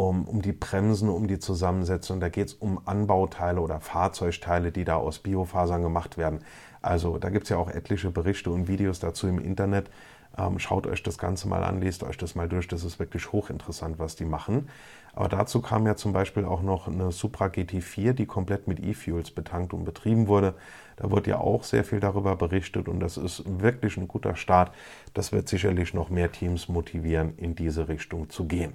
um, 0.00 0.24
um 0.24 0.40
die 0.40 0.52
Bremsen, 0.52 1.10
um 1.10 1.28
die 1.28 1.38
Zusammensetzung. 1.38 2.20
Da 2.20 2.30
geht 2.30 2.48
es 2.48 2.54
um 2.54 2.80
Anbauteile 2.86 3.60
oder 3.60 3.80
Fahrzeugteile, 3.80 4.72
die 4.72 4.84
da 4.84 4.96
aus 4.96 5.18
Biofasern 5.18 5.82
gemacht 5.82 6.16
werden. 6.16 6.40
Also 6.80 7.18
da 7.18 7.28
gibt 7.28 7.44
es 7.44 7.50
ja 7.50 7.58
auch 7.58 7.68
etliche 7.68 8.10
Berichte 8.10 8.50
und 8.50 8.66
Videos 8.66 8.98
dazu 8.98 9.28
im 9.28 9.38
Internet. 9.38 9.90
Ähm, 10.38 10.58
schaut 10.58 10.86
euch 10.86 11.02
das 11.02 11.18
Ganze 11.18 11.48
mal 11.48 11.62
an, 11.62 11.82
lest 11.82 12.02
euch 12.02 12.16
das 12.16 12.34
mal 12.34 12.48
durch. 12.48 12.66
Das 12.66 12.82
ist 12.82 12.98
wirklich 12.98 13.30
hochinteressant, 13.30 13.98
was 13.98 14.16
die 14.16 14.24
machen. 14.24 14.70
Aber 15.12 15.28
dazu 15.28 15.60
kam 15.60 15.86
ja 15.86 15.96
zum 15.96 16.14
Beispiel 16.14 16.46
auch 16.46 16.62
noch 16.62 16.88
eine 16.88 17.12
Supra 17.12 17.48
GT4, 17.48 18.14
die 18.14 18.24
komplett 18.24 18.68
mit 18.68 18.80
E-Fuels 18.80 19.32
betankt 19.32 19.74
und 19.74 19.84
betrieben 19.84 20.28
wurde. 20.28 20.54
Da 20.96 21.10
wird 21.10 21.26
ja 21.26 21.38
auch 21.38 21.62
sehr 21.62 21.84
viel 21.84 22.00
darüber 22.00 22.36
berichtet 22.36 22.88
und 22.88 23.00
das 23.00 23.18
ist 23.18 23.42
wirklich 23.60 23.98
ein 23.98 24.08
guter 24.08 24.34
Start. 24.34 24.72
Das 25.12 25.30
wird 25.30 25.48
sicherlich 25.48 25.92
noch 25.92 26.08
mehr 26.08 26.32
Teams 26.32 26.68
motivieren, 26.68 27.36
in 27.36 27.54
diese 27.54 27.88
Richtung 27.88 28.30
zu 28.30 28.46
gehen. 28.46 28.72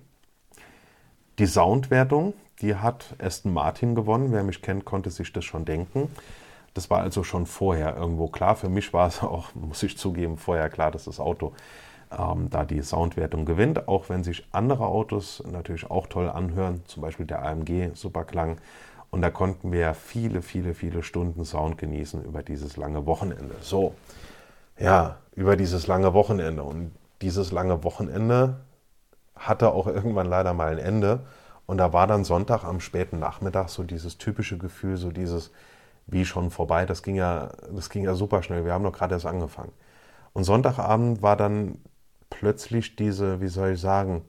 Die 1.37 1.47
Soundwertung, 1.47 2.33
die 2.61 2.75
hat 2.75 3.15
Aston 3.19 3.51
Martin 3.51 3.93
gewonnen. 3.93 4.31
Wer 4.31 4.43
mich 4.43 4.61
kennt, 4.61 4.85
konnte 4.85 5.09
sich 5.09 5.33
das 5.33 5.43
schon 5.43 5.65
denken. 5.65 6.09
Das 6.73 6.89
war 6.89 7.01
also 7.01 7.23
schon 7.23 7.45
vorher 7.45 7.97
irgendwo 7.97 8.27
klar. 8.27 8.55
Für 8.55 8.69
mich 8.69 8.93
war 8.93 9.07
es 9.07 9.21
auch, 9.21 9.49
muss 9.55 9.83
ich 9.83 9.97
zugeben, 9.97 10.37
vorher 10.37 10.69
klar, 10.69 10.91
dass 10.91 11.05
das 11.05 11.19
Auto 11.19 11.53
ähm, 12.17 12.49
da 12.49 12.63
die 12.63 12.81
Soundwertung 12.81 13.45
gewinnt. 13.45 13.89
Auch 13.89 14.07
wenn 14.07 14.23
sich 14.23 14.47
andere 14.53 14.85
Autos 14.85 15.43
natürlich 15.49 15.91
auch 15.91 16.07
toll 16.07 16.29
anhören, 16.29 16.83
zum 16.85 17.01
Beispiel 17.01 17.25
der 17.25 17.43
AMG 17.43 17.91
Superklang. 17.95 18.57
Und 19.11 19.21
da 19.21 19.29
konnten 19.29 19.73
wir 19.73 19.93
viele, 19.93 20.41
viele, 20.41 20.73
viele 20.73 21.03
Stunden 21.03 21.43
Sound 21.43 21.77
genießen 21.77 22.23
über 22.23 22.43
dieses 22.43 22.77
lange 22.77 23.05
Wochenende. 23.05 23.55
So, 23.59 23.93
ja, 24.79 25.17
über 25.35 25.57
dieses 25.57 25.87
lange 25.87 26.13
Wochenende. 26.13 26.63
Und 26.63 26.91
dieses 27.21 27.51
lange 27.51 27.83
Wochenende 27.83 28.57
hatte 29.35 29.71
auch 29.71 29.87
irgendwann 29.87 30.27
leider 30.27 30.53
mal 30.53 30.71
ein 30.71 30.77
Ende. 30.77 31.21
Und 31.65 31.77
da 31.77 31.93
war 31.93 32.07
dann 32.07 32.23
Sonntag 32.23 32.63
am 32.63 32.79
späten 32.79 33.19
Nachmittag 33.19 33.69
so 33.69 33.83
dieses 33.83 34.17
typische 34.17 34.57
Gefühl, 34.57 34.97
so 34.97 35.11
dieses, 35.11 35.51
wie 36.07 36.25
schon 36.25 36.51
vorbei. 36.51 36.85
Das 36.85 37.03
ging 37.03 37.15
ja, 37.15 37.51
das 37.73 37.89
ging 37.89 38.03
ja 38.03 38.13
super 38.13 38.43
schnell. 38.43 38.65
Wir 38.65 38.73
haben 38.73 38.83
doch 38.83 38.93
gerade 38.93 39.15
erst 39.15 39.25
angefangen. 39.25 39.71
Und 40.33 40.43
Sonntagabend 40.43 41.21
war 41.21 41.35
dann 41.37 41.79
plötzlich 42.29 42.95
diese, 42.95 43.41
wie 43.41 43.47
soll 43.47 43.71
ich 43.71 43.81
sagen, 43.81 44.25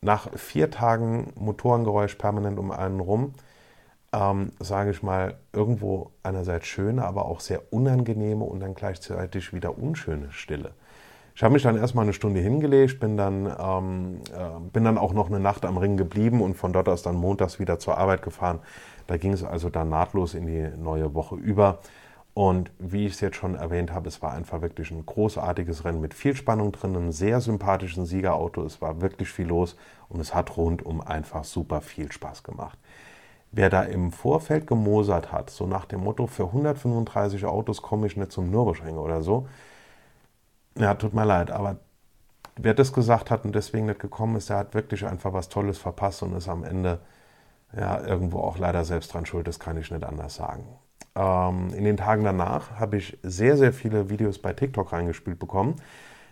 nach 0.00 0.30
vier 0.36 0.70
Tagen 0.70 1.32
Motorengeräusch 1.34 2.14
permanent 2.14 2.58
um 2.58 2.70
einen 2.70 3.00
rum, 3.00 3.32
ähm, 4.12 4.52
sage 4.60 4.90
ich 4.90 5.02
mal, 5.02 5.36
irgendwo 5.52 6.12
einerseits 6.22 6.66
schöne, 6.66 7.04
aber 7.04 7.26
auch 7.26 7.40
sehr 7.40 7.72
unangenehme 7.72 8.44
und 8.44 8.60
dann 8.60 8.74
gleichzeitig 8.74 9.52
wieder 9.52 9.76
unschöne 9.76 10.30
Stille. 10.32 10.72
Ich 11.38 11.44
habe 11.44 11.52
mich 11.52 11.62
dann 11.62 11.76
erstmal 11.76 12.02
eine 12.02 12.14
Stunde 12.14 12.40
hingelegt, 12.40 12.98
bin 12.98 13.16
dann, 13.16 13.46
ähm, 13.46 14.20
äh, 14.36 14.58
bin 14.72 14.82
dann 14.82 14.98
auch 14.98 15.12
noch 15.12 15.28
eine 15.28 15.38
Nacht 15.38 15.64
am 15.64 15.76
Ring 15.76 15.96
geblieben 15.96 16.42
und 16.42 16.56
von 16.56 16.72
dort 16.72 16.88
aus 16.88 17.04
dann 17.04 17.14
montags 17.14 17.60
wieder 17.60 17.78
zur 17.78 17.96
Arbeit 17.96 18.22
gefahren. 18.22 18.58
Da 19.06 19.18
ging 19.18 19.32
es 19.32 19.44
also 19.44 19.70
dann 19.70 19.88
nahtlos 19.88 20.34
in 20.34 20.48
die 20.48 20.68
neue 20.76 21.14
Woche 21.14 21.36
über. 21.36 21.78
Und 22.34 22.72
wie 22.80 23.06
ich 23.06 23.12
es 23.12 23.20
jetzt 23.20 23.36
schon 23.36 23.54
erwähnt 23.54 23.92
habe, 23.92 24.08
es 24.08 24.20
war 24.20 24.32
einfach 24.32 24.62
wirklich 24.62 24.90
ein 24.90 25.06
großartiges 25.06 25.84
Rennen 25.84 26.00
mit 26.00 26.12
viel 26.12 26.34
Spannung 26.34 26.72
drin, 26.72 26.96
einem 26.96 27.12
sehr 27.12 27.40
sympathischen 27.40 28.04
Siegerauto. 28.04 28.64
Es 28.64 28.82
war 28.82 29.00
wirklich 29.00 29.28
viel 29.28 29.46
los 29.46 29.76
und 30.08 30.18
es 30.18 30.34
hat 30.34 30.56
rundum 30.56 31.00
einfach 31.00 31.44
super 31.44 31.82
viel 31.82 32.10
Spaß 32.10 32.42
gemacht. 32.42 32.80
Wer 33.52 33.70
da 33.70 33.84
im 33.84 34.10
Vorfeld 34.10 34.66
gemosert 34.66 35.30
hat, 35.30 35.50
so 35.50 35.68
nach 35.68 35.84
dem 35.84 36.00
Motto, 36.00 36.26
für 36.26 36.46
135 36.46 37.44
Autos 37.44 37.80
komme 37.80 38.08
ich 38.08 38.16
nicht 38.16 38.32
zum 38.32 38.50
Nürburgring 38.50 38.96
oder 38.96 39.22
so, 39.22 39.46
ja, 40.78 40.94
tut 40.94 41.14
mir 41.14 41.24
leid, 41.24 41.50
aber 41.50 41.76
wer 42.56 42.74
das 42.74 42.92
gesagt 42.92 43.30
hat 43.30 43.44
und 43.44 43.54
deswegen 43.54 43.86
nicht 43.86 44.00
gekommen 44.00 44.36
ist, 44.36 44.50
der 44.50 44.58
hat 44.58 44.74
wirklich 44.74 45.06
einfach 45.06 45.32
was 45.32 45.48
Tolles 45.48 45.78
verpasst 45.78 46.22
und 46.22 46.36
ist 46.36 46.48
am 46.48 46.64
Ende 46.64 47.00
ja 47.76 48.00
irgendwo 48.00 48.40
auch 48.40 48.58
leider 48.58 48.84
selbst 48.84 49.12
dran 49.12 49.26
schuld, 49.26 49.46
das 49.46 49.58
kann 49.58 49.76
ich 49.76 49.90
nicht 49.90 50.04
anders 50.04 50.34
sagen. 50.34 50.64
Ähm, 51.14 51.72
in 51.74 51.84
den 51.84 51.96
Tagen 51.96 52.24
danach 52.24 52.78
habe 52.78 52.96
ich 52.96 53.18
sehr, 53.22 53.56
sehr 53.56 53.72
viele 53.72 54.10
Videos 54.10 54.38
bei 54.38 54.52
TikTok 54.52 54.92
reingespielt 54.92 55.38
bekommen. 55.38 55.76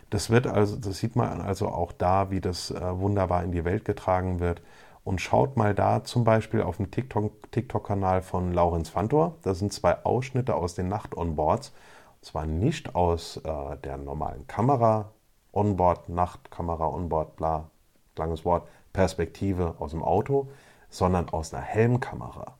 Das 0.09 0.29
wird 0.29 0.47
also, 0.47 0.77
das 0.77 0.99
sieht 0.99 1.15
man 1.15 1.41
also 1.41 1.67
auch 1.67 1.91
da, 1.91 2.31
wie 2.31 2.39
das 2.39 2.71
äh, 2.71 2.99
wunderbar 2.99 3.43
in 3.43 3.51
die 3.51 3.65
Welt 3.65 3.83
getragen 3.85 4.39
wird. 4.39 4.61
Und 5.03 5.21
schaut 5.21 5.55
mal 5.57 5.73
da 5.73 6.03
zum 6.03 6.23
Beispiel 6.23 6.61
auf 6.61 6.77
dem 6.77 6.91
TikTok-Kanal 6.91 8.21
von 8.21 8.53
Laurenz 8.53 8.89
Fantor. 8.89 9.35
Da 9.41 9.53
sind 9.53 9.71
zwei 9.71 10.03
Ausschnitte 10.03 10.55
aus 10.55 10.75
den 10.75 10.89
Nacht-Onboards 10.89 11.73
zwar 12.21 12.45
nicht 12.45 12.95
aus 12.95 13.37
äh, 13.37 13.77
der 13.83 13.97
normalen 13.97 14.47
Kamera, 14.47 15.11
Onboard, 15.51 16.09
Nachtkamera, 16.09 16.87
Onboard, 16.87 17.35
bla, 17.35 17.69
langes 18.15 18.45
Wort, 18.45 18.67
Perspektive 18.93 19.75
aus 19.79 19.91
dem 19.91 20.03
Auto, 20.03 20.49
sondern 20.89 21.29
aus 21.29 21.53
einer 21.53 21.63
Helmkamera. 21.63 22.57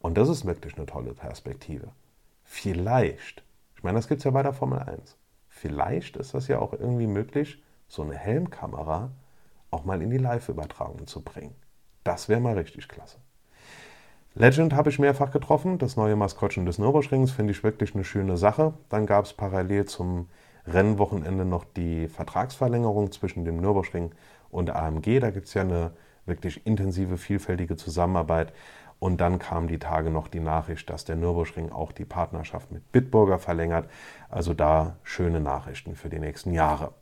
Und 0.00 0.18
das 0.18 0.28
ist 0.28 0.44
wirklich 0.44 0.76
eine 0.76 0.86
tolle 0.86 1.14
Perspektive. 1.14 1.88
Vielleicht, 2.44 3.42
ich 3.76 3.82
meine, 3.82 3.96
das 3.96 4.08
gibt 4.08 4.18
es 4.18 4.24
ja 4.24 4.30
bei 4.30 4.42
der 4.42 4.52
Formel 4.52 4.80
1, 4.80 5.16
vielleicht 5.48 6.16
ist 6.16 6.34
das 6.34 6.48
ja 6.48 6.58
auch 6.58 6.72
irgendwie 6.72 7.06
möglich, 7.06 7.62
so 7.88 8.02
eine 8.02 8.16
Helmkamera 8.16 9.10
auch 9.70 9.84
mal 9.84 10.02
in 10.02 10.10
die 10.10 10.18
Live-Übertragung 10.18 11.06
zu 11.06 11.22
bringen. 11.22 11.54
Das 12.04 12.28
wäre 12.28 12.40
mal 12.40 12.58
richtig 12.58 12.88
klasse. 12.88 13.18
Legend 14.34 14.74
habe 14.74 14.88
ich 14.88 14.98
mehrfach 14.98 15.30
getroffen. 15.30 15.78
Das 15.78 15.96
neue 15.96 16.16
Maskottchen 16.16 16.64
des 16.64 16.78
Nürburgrings 16.78 17.30
finde 17.32 17.52
ich 17.52 17.62
wirklich 17.62 17.94
eine 17.94 18.04
schöne 18.04 18.38
Sache. 18.38 18.72
Dann 18.88 19.04
gab 19.04 19.26
es 19.26 19.34
parallel 19.34 19.84
zum 19.84 20.28
Rennwochenende 20.66 21.44
noch 21.44 21.64
die 21.64 22.08
Vertragsverlängerung 22.08 23.12
zwischen 23.12 23.44
dem 23.44 23.58
Nürburgring 23.58 24.12
und 24.50 24.70
AMG. 24.70 25.20
Da 25.20 25.30
gibt 25.30 25.48
es 25.48 25.54
ja 25.54 25.62
eine 25.62 25.92
wirklich 26.24 26.66
intensive, 26.66 27.18
vielfältige 27.18 27.76
Zusammenarbeit. 27.76 28.52
Und 28.98 29.20
dann 29.20 29.38
kam 29.38 29.66
die 29.66 29.80
Tage 29.80 30.10
noch 30.10 30.28
die 30.28 30.40
Nachricht, 30.40 30.88
dass 30.88 31.04
der 31.04 31.16
Nürburgring 31.16 31.70
auch 31.70 31.92
die 31.92 32.04
Partnerschaft 32.04 32.70
mit 32.70 32.90
Bitburger 32.92 33.38
verlängert. 33.38 33.88
Also 34.30 34.54
da 34.54 34.96
schöne 35.02 35.40
Nachrichten 35.40 35.94
für 35.94 36.08
die 36.08 36.20
nächsten 36.20 36.52
Jahre. 36.52 36.92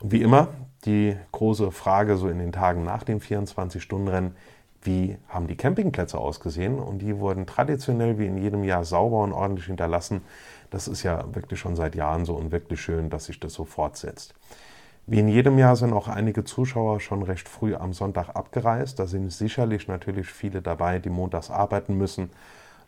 Und 0.00 0.12
wie 0.12 0.22
immer 0.22 0.48
die 0.84 1.16
große 1.32 1.70
Frage 1.70 2.16
so 2.16 2.28
in 2.28 2.38
den 2.38 2.52
Tagen 2.52 2.84
nach 2.84 3.02
dem 3.02 3.18
24-Stunden-Rennen, 3.18 4.36
wie 4.82 5.16
haben 5.28 5.46
die 5.46 5.56
Campingplätze 5.56 6.18
ausgesehen 6.18 6.78
und 6.78 6.98
die 6.98 7.18
wurden 7.18 7.46
traditionell 7.46 8.18
wie 8.18 8.26
in 8.26 8.38
jedem 8.38 8.64
Jahr 8.64 8.84
sauber 8.84 9.22
und 9.22 9.32
ordentlich 9.32 9.66
hinterlassen. 9.66 10.22
Das 10.70 10.88
ist 10.88 11.02
ja 11.02 11.24
wirklich 11.34 11.60
schon 11.60 11.76
seit 11.76 11.94
Jahren 11.94 12.24
so 12.24 12.34
und 12.34 12.50
wirklich 12.50 12.80
schön, 12.80 13.10
dass 13.10 13.26
sich 13.26 13.38
das 13.38 13.52
so 13.54 13.64
fortsetzt. 13.64 14.34
Wie 15.06 15.18
in 15.18 15.28
jedem 15.28 15.58
Jahr 15.58 15.76
sind 15.76 15.92
auch 15.92 16.08
einige 16.08 16.44
Zuschauer 16.44 17.00
schon 17.00 17.22
recht 17.22 17.48
früh 17.48 17.74
am 17.74 17.92
Sonntag 17.92 18.36
abgereist. 18.36 18.98
Da 18.98 19.06
sind 19.06 19.32
sicherlich 19.32 19.88
natürlich 19.88 20.28
viele 20.28 20.62
dabei, 20.62 21.00
die 21.00 21.10
montags 21.10 21.50
arbeiten 21.50 21.98
müssen. 21.98 22.30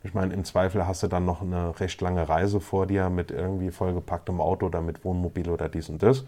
Ich 0.04 0.14
meine, 0.14 0.34
im 0.34 0.44
Zweifel 0.44 0.86
hast 0.86 1.02
du 1.02 1.08
dann 1.08 1.24
noch 1.24 1.42
eine 1.42 1.78
recht 1.80 2.00
lange 2.00 2.28
Reise 2.28 2.60
vor 2.60 2.86
dir 2.86 3.10
mit 3.10 3.30
irgendwie 3.30 3.70
vollgepacktem 3.70 4.40
Auto 4.40 4.66
oder 4.66 4.80
mit 4.80 5.04
Wohnmobil 5.04 5.50
oder 5.50 5.68
dies 5.68 5.88
und 5.88 6.02
das. 6.02 6.24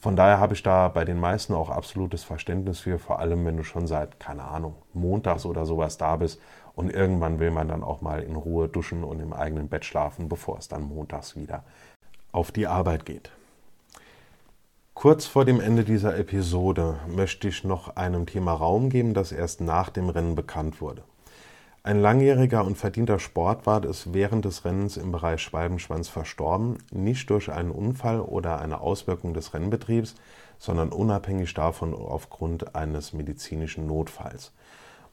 Von 0.00 0.14
daher 0.14 0.38
habe 0.38 0.54
ich 0.54 0.62
da 0.62 0.86
bei 0.88 1.04
den 1.04 1.18
meisten 1.18 1.54
auch 1.54 1.70
absolutes 1.70 2.22
Verständnis 2.22 2.78
für, 2.78 3.00
vor 3.00 3.18
allem 3.18 3.44
wenn 3.44 3.56
du 3.56 3.64
schon 3.64 3.88
seit, 3.88 4.20
keine 4.20 4.44
Ahnung, 4.44 4.76
montags 4.92 5.44
oder 5.44 5.66
sowas 5.66 5.98
da 5.98 6.14
bist 6.14 6.40
und 6.76 6.90
irgendwann 6.90 7.40
will 7.40 7.50
man 7.50 7.66
dann 7.66 7.82
auch 7.82 8.00
mal 8.00 8.22
in 8.22 8.36
Ruhe 8.36 8.68
duschen 8.68 9.02
und 9.02 9.18
im 9.18 9.32
eigenen 9.32 9.68
Bett 9.68 9.84
schlafen, 9.84 10.28
bevor 10.28 10.58
es 10.58 10.68
dann 10.68 10.82
montags 10.82 11.34
wieder 11.34 11.64
auf 12.30 12.52
die 12.52 12.68
Arbeit 12.68 13.06
geht. 13.06 13.32
Kurz 14.94 15.26
vor 15.26 15.44
dem 15.44 15.60
Ende 15.60 15.82
dieser 15.82 16.16
Episode 16.16 17.00
möchte 17.08 17.48
ich 17.48 17.64
noch 17.64 17.96
einem 17.96 18.26
Thema 18.26 18.52
Raum 18.52 18.90
geben, 18.90 19.14
das 19.14 19.32
erst 19.32 19.60
nach 19.60 19.90
dem 19.90 20.08
Rennen 20.08 20.36
bekannt 20.36 20.80
wurde. 20.80 21.02
Ein 21.88 22.02
langjähriger 22.02 22.66
und 22.66 22.76
verdienter 22.76 23.18
Sportwart 23.18 23.86
ist 23.86 24.12
während 24.12 24.44
des 24.44 24.66
Rennens 24.66 24.98
im 24.98 25.10
Bereich 25.10 25.40
Schwalbenschwanz 25.40 26.06
verstorben, 26.10 26.76
nicht 26.90 27.30
durch 27.30 27.50
einen 27.50 27.70
Unfall 27.70 28.20
oder 28.20 28.60
eine 28.60 28.82
Auswirkung 28.82 29.32
des 29.32 29.54
Rennbetriebs, 29.54 30.14
sondern 30.58 30.90
unabhängig 30.90 31.54
davon 31.54 31.94
aufgrund 31.94 32.74
eines 32.74 33.14
medizinischen 33.14 33.86
Notfalls. 33.86 34.52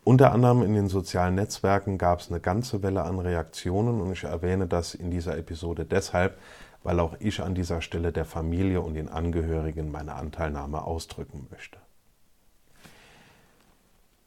Unter 0.04 0.34
anderem 0.34 0.64
in 0.64 0.74
den 0.74 0.90
sozialen 0.90 1.36
Netzwerken 1.36 1.98
gab 1.98 2.20
es 2.20 2.30
eine 2.30 2.42
ganze 2.42 2.84
Welle 2.84 3.04
an 3.04 3.20
Reaktionen 3.20 4.02
und 4.02 4.12
ich 4.12 4.26
erwähne 4.26 4.68
das 4.68 4.96
in 4.96 5.10
dieser 5.10 5.38
Episode 5.38 5.86
deshalb, 5.86 6.38
weil 6.84 7.00
auch 7.00 7.16
ich 7.20 7.42
an 7.42 7.56
dieser 7.56 7.82
Stelle 7.82 8.12
der 8.12 8.26
Familie 8.26 8.82
und 8.82 8.96
den 8.96 9.08
Angehörigen 9.08 9.92
meine 9.92 10.16
Anteilnahme 10.16 10.84
ausdrücken 10.84 11.48
möchte. 11.50 11.85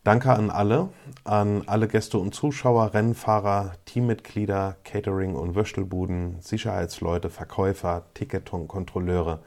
Danke 0.08 0.32
an 0.32 0.48
alle, 0.48 0.88
an 1.24 1.64
alle 1.66 1.86
Gäste 1.86 2.16
und 2.16 2.34
Zuschauer, 2.34 2.94
Rennfahrer, 2.94 3.72
Teammitglieder, 3.84 4.76
Catering- 4.82 5.34
und 5.34 5.54
Würstelbuden, 5.54 6.40
Sicherheitsleute, 6.40 7.28
Verkäufer, 7.28 8.06
Ticketkontrolleure, 8.14 9.40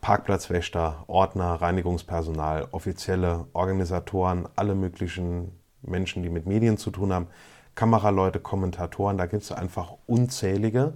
Parkplatzwächter, 0.00 1.02
Ordner, 1.08 1.54
Reinigungspersonal, 1.54 2.68
Offizielle, 2.70 3.48
Organisatoren, 3.52 4.48
alle 4.54 4.76
möglichen 4.76 5.50
Menschen, 5.82 6.22
die 6.22 6.30
mit 6.30 6.46
Medien 6.46 6.78
zu 6.78 6.92
tun 6.92 7.12
haben, 7.12 7.26
Kameraleute, 7.74 8.38
Kommentatoren, 8.38 9.18
da 9.18 9.26
gibt 9.26 9.42
es 9.42 9.50
einfach 9.50 9.94
unzählige, 10.06 10.92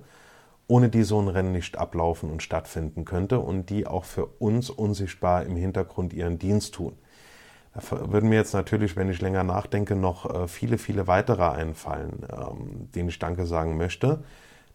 ohne 0.68 0.88
die 0.88 1.02
so 1.02 1.20
ein 1.20 1.26
Rennen 1.26 1.50
nicht 1.50 1.76
ablaufen 1.76 2.30
und 2.30 2.44
stattfinden 2.44 3.04
könnte 3.04 3.40
und 3.40 3.70
die 3.70 3.88
auch 3.88 4.04
für 4.04 4.26
uns 4.26 4.70
unsichtbar 4.70 5.42
im 5.42 5.56
Hintergrund 5.56 6.12
ihren 6.12 6.38
Dienst 6.38 6.74
tun. 6.74 6.96
Da 7.72 7.82
würden 8.10 8.28
mir 8.28 8.36
jetzt 8.36 8.54
natürlich, 8.54 8.96
wenn 8.96 9.08
ich 9.08 9.20
länger 9.20 9.44
nachdenke, 9.44 9.94
noch 9.94 10.28
äh, 10.28 10.48
viele, 10.48 10.76
viele 10.76 11.06
weitere 11.06 11.44
einfallen, 11.44 12.26
ähm, 12.30 12.90
denen 12.94 13.08
ich 13.08 13.18
Danke 13.18 13.46
sagen 13.46 13.76
möchte. 13.76 14.24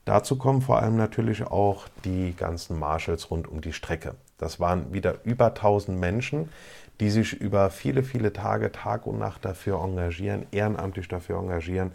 Dazu 0.05 0.37
kommen 0.37 0.61
vor 0.61 0.79
allem 0.79 0.95
natürlich 0.95 1.43
auch 1.47 1.87
die 2.05 2.35
ganzen 2.35 2.79
Marshals 2.79 3.31
rund 3.31 3.47
um 3.47 3.61
die 3.61 3.73
Strecke. 3.73 4.15
Das 4.37 4.59
waren 4.59 4.93
wieder 4.93 5.15
über 5.23 5.47
1000 5.47 5.99
Menschen, 5.99 6.49
die 6.99 7.09
sich 7.09 7.33
über 7.33 7.69
viele, 7.69 8.03
viele 8.03 8.31
Tage, 8.31 8.71
Tag 8.71 9.07
und 9.07 9.17
Nacht 9.17 9.43
dafür 9.43 9.81
engagieren, 9.83 10.45
ehrenamtlich 10.51 11.07
dafür 11.07 11.39
engagieren, 11.39 11.91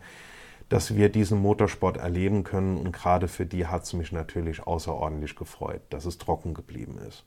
dass 0.69 0.95
wir 0.95 1.09
diesen 1.09 1.39
Motorsport 1.39 1.97
erleben 1.97 2.45
können. 2.45 2.77
Und 2.77 2.93
gerade 2.93 3.29
für 3.29 3.47
die 3.47 3.67
hat 3.67 3.85
es 3.85 3.93
mich 3.93 4.13
natürlich 4.13 4.67
außerordentlich 4.67 5.37
gefreut, 5.37 5.81
dass 5.91 6.05
es 6.05 6.19
trocken 6.19 6.53
geblieben 6.53 6.99
ist. 7.09 7.25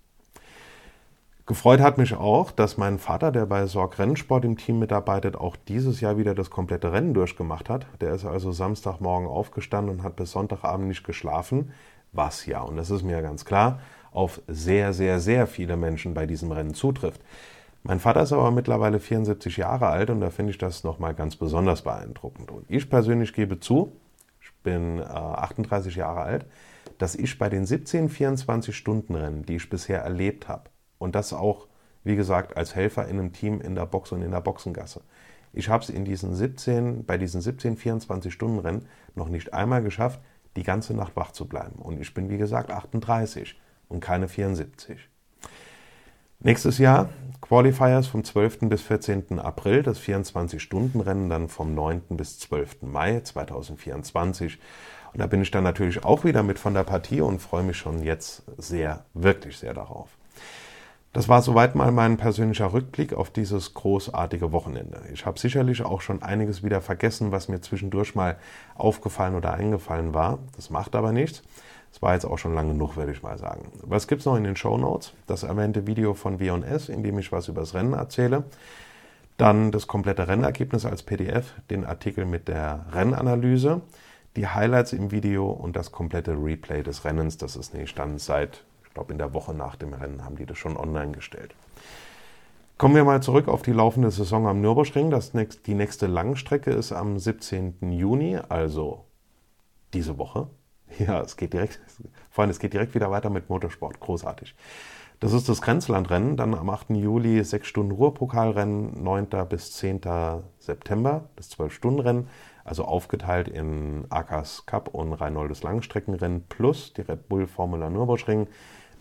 Gefreut 1.45 1.81
hat 1.81 1.97
mich 1.97 2.15
auch, 2.15 2.51
dass 2.51 2.77
mein 2.77 2.97
Vater, 2.99 3.33
der 3.33 3.45
bei 3.45 3.65
Sorg 3.65 3.99
Rennsport 3.99 4.45
im 4.45 4.55
Team 4.55 4.79
mitarbeitet, 4.79 5.35
auch 5.35 5.57
dieses 5.57 5.99
Jahr 5.99 6.17
wieder 6.17 6.35
das 6.35 6.49
komplette 6.49 6.93
Rennen 6.93 7.13
durchgemacht 7.13 7.69
hat. 7.69 7.85
Der 7.99 8.13
ist 8.13 8.23
also 8.23 8.53
Samstagmorgen 8.53 9.27
aufgestanden 9.27 9.97
und 9.97 10.03
hat 10.03 10.15
bis 10.15 10.31
Sonntagabend 10.31 10.87
nicht 10.87 11.03
geschlafen. 11.03 11.73
Was 12.13 12.45
ja, 12.45 12.61
und 12.61 12.77
das 12.77 12.91
ist 12.91 13.03
mir 13.03 13.21
ganz 13.21 13.43
klar, 13.43 13.81
auf 14.13 14.41
sehr, 14.47 14.93
sehr, 14.93 15.19
sehr 15.19 15.45
viele 15.45 15.75
Menschen 15.75 16.13
bei 16.13 16.25
diesem 16.25 16.49
Rennen 16.53 16.75
zutrifft. 16.75 17.19
Mein 17.83 17.99
Vater 17.99 18.23
ist 18.23 18.31
aber 18.31 18.51
mittlerweile 18.51 19.01
74 19.01 19.57
Jahre 19.57 19.87
alt 19.87 20.09
und 20.09 20.21
da 20.21 20.29
finde 20.29 20.51
ich 20.51 20.57
das 20.57 20.85
nochmal 20.85 21.13
ganz 21.13 21.35
besonders 21.35 21.81
beeindruckend. 21.81 22.51
Und 22.51 22.63
ich 22.69 22.89
persönlich 22.89 23.33
gebe 23.33 23.59
zu, 23.59 23.91
ich 24.41 24.53
bin 24.63 24.99
äh, 24.99 25.03
38 25.03 25.93
Jahre 25.97 26.21
alt, 26.21 26.45
dass 26.99 27.15
ich 27.15 27.37
bei 27.37 27.49
den 27.49 27.65
17 27.65 28.09
24-Stunden-Rennen, 28.09 29.45
die 29.45 29.57
ich 29.57 29.69
bisher 29.69 30.01
erlebt 30.01 30.47
habe, 30.47 30.69
und 31.03 31.15
das 31.15 31.33
auch, 31.33 31.67
wie 32.05 32.15
gesagt, 32.15 32.55
als 32.55 32.75
Helfer 32.75 33.07
in 33.07 33.19
einem 33.19 33.33
Team 33.33 33.59
in 33.59 33.75
der 33.75 33.85
Box 33.85 34.13
und 34.13 34.21
in 34.21 34.31
der 34.31 34.39
Boxengasse. 34.39 35.01
Ich 35.51 35.67
habe 35.67 35.83
es 35.83 35.89
in 35.89 36.05
diesen 36.05 36.33
17, 36.33 37.05
bei 37.05 37.17
diesen 37.17 37.41
17 37.41 37.77
24-Stunden-Rennen 37.77 38.87
noch 39.13 39.27
nicht 39.27 39.53
einmal 39.53 39.83
geschafft, 39.83 40.21
die 40.55 40.63
ganze 40.63 40.93
Nacht 40.93 41.15
wach 41.15 41.31
zu 41.31 41.45
bleiben. 41.45 41.75
Und 41.79 41.99
ich 41.99 42.13
bin, 42.13 42.29
wie 42.29 42.37
gesagt, 42.37 42.71
38 42.71 43.59
und 43.89 43.99
keine 43.99 44.29
74. 44.29 45.09
Nächstes 46.39 46.77
Jahr 46.77 47.09
Qualifiers 47.41 48.07
vom 48.07 48.23
12. 48.23 48.59
bis 48.61 48.81
14. 48.81 49.39
April, 49.39 49.83
das 49.83 49.99
24-Stunden-Rennen 49.99 51.29
dann 51.29 51.49
vom 51.49 51.75
9. 51.75 52.01
bis 52.11 52.39
12. 52.39 52.83
Mai 52.83 53.19
2024. 53.19 54.57
Und 55.11 55.19
da 55.19 55.27
bin 55.27 55.41
ich 55.41 55.51
dann 55.51 55.63
natürlich 55.65 56.05
auch 56.05 56.23
wieder 56.23 56.43
mit 56.43 56.59
von 56.59 56.73
der 56.73 56.83
Partie 56.83 57.19
und 57.19 57.39
freue 57.41 57.63
mich 57.63 57.77
schon 57.77 58.03
jetzt 58.03 58.43
sehr, 58.57 59.05
wirklich 59.13 59.57
sehr 59.57 59.73
darauf. 59.73 60.09
Das 61.13 61.29
war 61.29 61.43
soweit 61.43 61.75
mal 61.75 61.91
mein 61.91 62.17
persönlicher 62.17 62.73
Rückblick 62.73 63.13
auf 63.13 63.29
dieses 63.29 63.75
großartige 63.75 64.51
Wochenende. 64.51 64.99
Ich 65.13 65.27
habe 65.27 65.39
sicherlich 65.39 65.85
auch 65.85 66.01
schon 66.01 66.23
einiges 66.23 66.63
wieder 66.63 66.81
vergessen, 66.81 67.31
was 67.31 67.49
mir 67.49 67.61
zwischendurch 67.61 68.15
mal 68.15 68.37
aufgefallen 68.73 69.35
oder 69.35 69.53
eingefallen 69.53 70.15
war. 70.15 70.39
Das 70.55 70.71
macht 70.71 70.95
aber 70.95 71.11
nichts. 71.11 71.43
Es 71.91 72.01
war 72.01 72.15
jetzt 72.15 72.25
auch 72.25 72.39
schon 72.39 72.55
lange 72.55 72.71
genug, 72.71 72.97
würde 72.97 73.11
ich 73.11 73.21
mal 73.21 73.37
sagen. 73.37 73.71
Was 73.83 74.07
gibt's 74.07 74.25
noch 74.25 74.35
in 74.35 74.43
den 74.43 74.55
Show 74.55 74.75
Notes? 74.75 75.13
Das 75.27 75.43
erwähnte 75.43 75.85
Video 75.85 76.15
von 76.15 76.39
W&S, 76.39 76.89
in 76.89 77.03
dem 77.03 77.19
ich 77.19 77.31
was 77.31 77.47
über 77.47 77.61
das 77.61 77.75
Rennen 77.75 77.93
erzähle. 77.93 78.45
Dann 79.37 79.71
das 79.71 79.85
komplette 79.85 80.27
Rennergebnis 80.27 80.83
als 80.83 81.03
PDF, 81.03 81.53
den 81.69 81.85
Artikel 81.85 82.25
mit 82.25 82.47
der 82.47 82.87
Rennanalyse, 82.91 83.81
die 84.35 84.47
Highlights 84.47 84.93
im 84.93 85.11
Video 85.11 85.51
und 85.51 85.75
das 85.75 85.91
komplette 85.91 86.31
Replay 86.31 86.81
des 86.81 87.05
Rennens. 87.05 87.37
Das 87.37 87.55
ist 87.55 87.75
nicht 87.75 87.99
dann 87.99 88.17
seit 88.17 88.63
ich 88.93 88.95
glaube, 88.95 89.11
in 89.11 89.17
der 89.17 89.33
Woche 89.33 89.55
nach 89.55 89.75
dem 89.75 89.91
Rennen 89.91 90.23
haben 90.23 90.35
die 90.35 90.45
das 90.45 90.59
schon 90.59 90.77
online 90.77 91.13
gestellt. 91.13 91.55
Kommen 92.77 92.93
wir 92.93 93.03
mal 93.03 93.23
zurück 93.23 93.47
auf 93.47 93.63
die 93.63 93.71
laufende 93.71 94.11
Saison 94.11 94.45
am 94.45 94.61
Nürburgring. 94.61 95.09
Das 95.09 95.33
nächst, 95.33 95.65
die 95.65 95.73
nächste 95.73 96.05
Langstrecke 96.05 96.69
ist 96.69 96.91
am 96.91 97.17
17. 97.17 97.91
Juni, 97.91 98.37
also 98.49 99.05
diese 99.95 100.19
Woche. 100.19 100.47
Ja, 100.99 101.21
es 101.21 101.37
geht 101.37 101.53
direkt, 101.53 101.81
vor 102.29 102.43
allem, 102.43 102.51
es 102.51 102.59
geht 102.59 102.73
direkt 102.73 102.93
wieder 102.93 103.09
weiter 103.09 103.31
mit 103.31 103.49
Motorsport. 103.49 103.99
Großartig. 103.99 104.53
Das 105.19 105.33
ist 105.33 105.49
das 105.49 105.63
Grenzlandrennen, 105.63 106.37
dann 106.37 106.53
am 106.53 106.69
8. 106.69 106.91
Juli 106.91 107.43
6 107.43 107.65
Stunden 107.65 107.93
Ruhrpokalrennen, 107.93 109.03
9. 109.03 109.27
bis 109.49 109.71
10. 109.71 110.01
September, 110.59 111.29
das 111.35 111.49
12-Stunden-Rennen, 111.57 112.27
also 112.63 112.85
aufgeteilt 112.85 113.47
in 113.47 114.05
Akas 114.09 114.67
Cup 114.67 114.89
und 114.89 115.13
Reinoldes 115.13 115.63
Langstreckenrennen 115.63 116.43
plus 116.47 116.93
die 116.93 117.01
Red 117.01 117.27
Bull 117.27 117.47
Formula 117.47 117.89
Nürburgring 117.89 118.47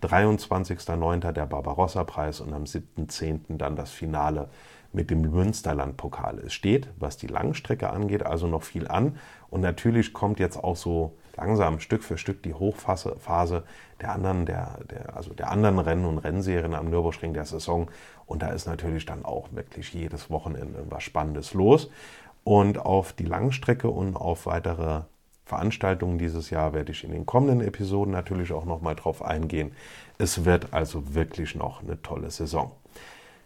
23.09. 0.03 1.33
der 1.33 1.47
Barbarossa-Preis 1.47 2.41
und 2.41 2.53
am 2.53 2.65
7.10. 2.65 3.57
dann 3.57 3.77
das 3.77 3.91
Finale 3.91 4.49
mit 4.93 5.11
dem 5.11 5.23
Münsterland-Pokal. 5.23 6.39
Es 6.41 6.53
steht, 6.53 6.89
was 6.99 7.17
die 7.17 7.27
Langstrecke 7.27 7.91
angeht, 7.91 8.25
also 8.25 8.47
noch 8.47 8.63
viel 8.63 8.89
an. 8.89 9.17
Und 9.49 9.63
natürlich 9.63 10.13
kommt 10.13 10.39
jetzt 10.39 10.63
auch 10.63 10.77
so 10.77 11.17
langsam 11.37 11.81
Stück 11.81 12.05
für 12.05 12.19
Stück 12.19 12.43
die 12.43 12.55
Hochphase 12.55 13.65
der 14.01 14.13
anderen, 14.13 14.45
der, 14.45 14.79
der, 14.91 15.17
also 15.17 15.33
der 15.33 15.51
anderen 15.51 15.79
Rennen 15.79 16.05
und 16.05 16.19
Rennserien 16.19 16.75
am 16.75 16.91
Nürburgring 16.91 17.33
der 17.33 17.47
Saison. 17.47 17.91
Und 18.27 18.43
da 18.43 18.49
ist 18.49 18.67
natürlich 18.67 19.07
dann 19.07 19.25
auch 19.25 19.49
wirklich 19.53 19.95
jedes 19.95 20.31
Wochenende 20.31 20.85
was 20.91 21.03
Spannendes 21.03 21.55
los. 21.55 21.91
Und 22.45 22.79
auf 22.79 23.13
die 23.13 23.25
Langstrecke 23.25 23.89
und 23.89 24.17
auf 24.17 24.47
weitere 24.47 25.03
Veranstaltungen 25.45 26.19
dieses 26.19 26.51
Jahr 26.51 26.73
werde 26.73 26.93
ich 26.93 27.05
in 27.05 27.11
den 27.11 27.27
kommenden 27.27 27.61
Episoden 27.61 28.13
natürlich 28.13 28.53
auch 28.53 28.65
nochmal 28.65 28.95
drauf 28.95 29.23
eingehen. 29.23 29.73
Es 30.19 30.45
wird 30.45 30.73
also 30.73 31.15
wirklich 31.15 31.55
noch 31.55 31.83
eine 31.83 32.01
tolle 32.01 32.31
Saison. 32.31 32.73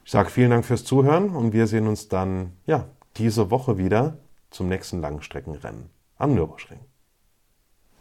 Ich 0.04 0.12
sage 0.12 0.30
vielen 0.30 0.50
Dank 0.50 0.64
fürs 0.64 0.84
Zuhören 0.84 1.30
und 1.30 1.52
wir 1.52 1.66
sehen 1.66 1.88
uns 1.88 2.08
dann 2.08 2.52
ja 2.66 2.86
diese 3.16 3.50
Woche 3.50 3.78
wieder 3.78 4.18
zum 4.50 4.68
nächsten 4.68 5.00
Langstreckenrennen 5.00 5.90
am 6.18 6.34
Nürburgring. 6.34 6.80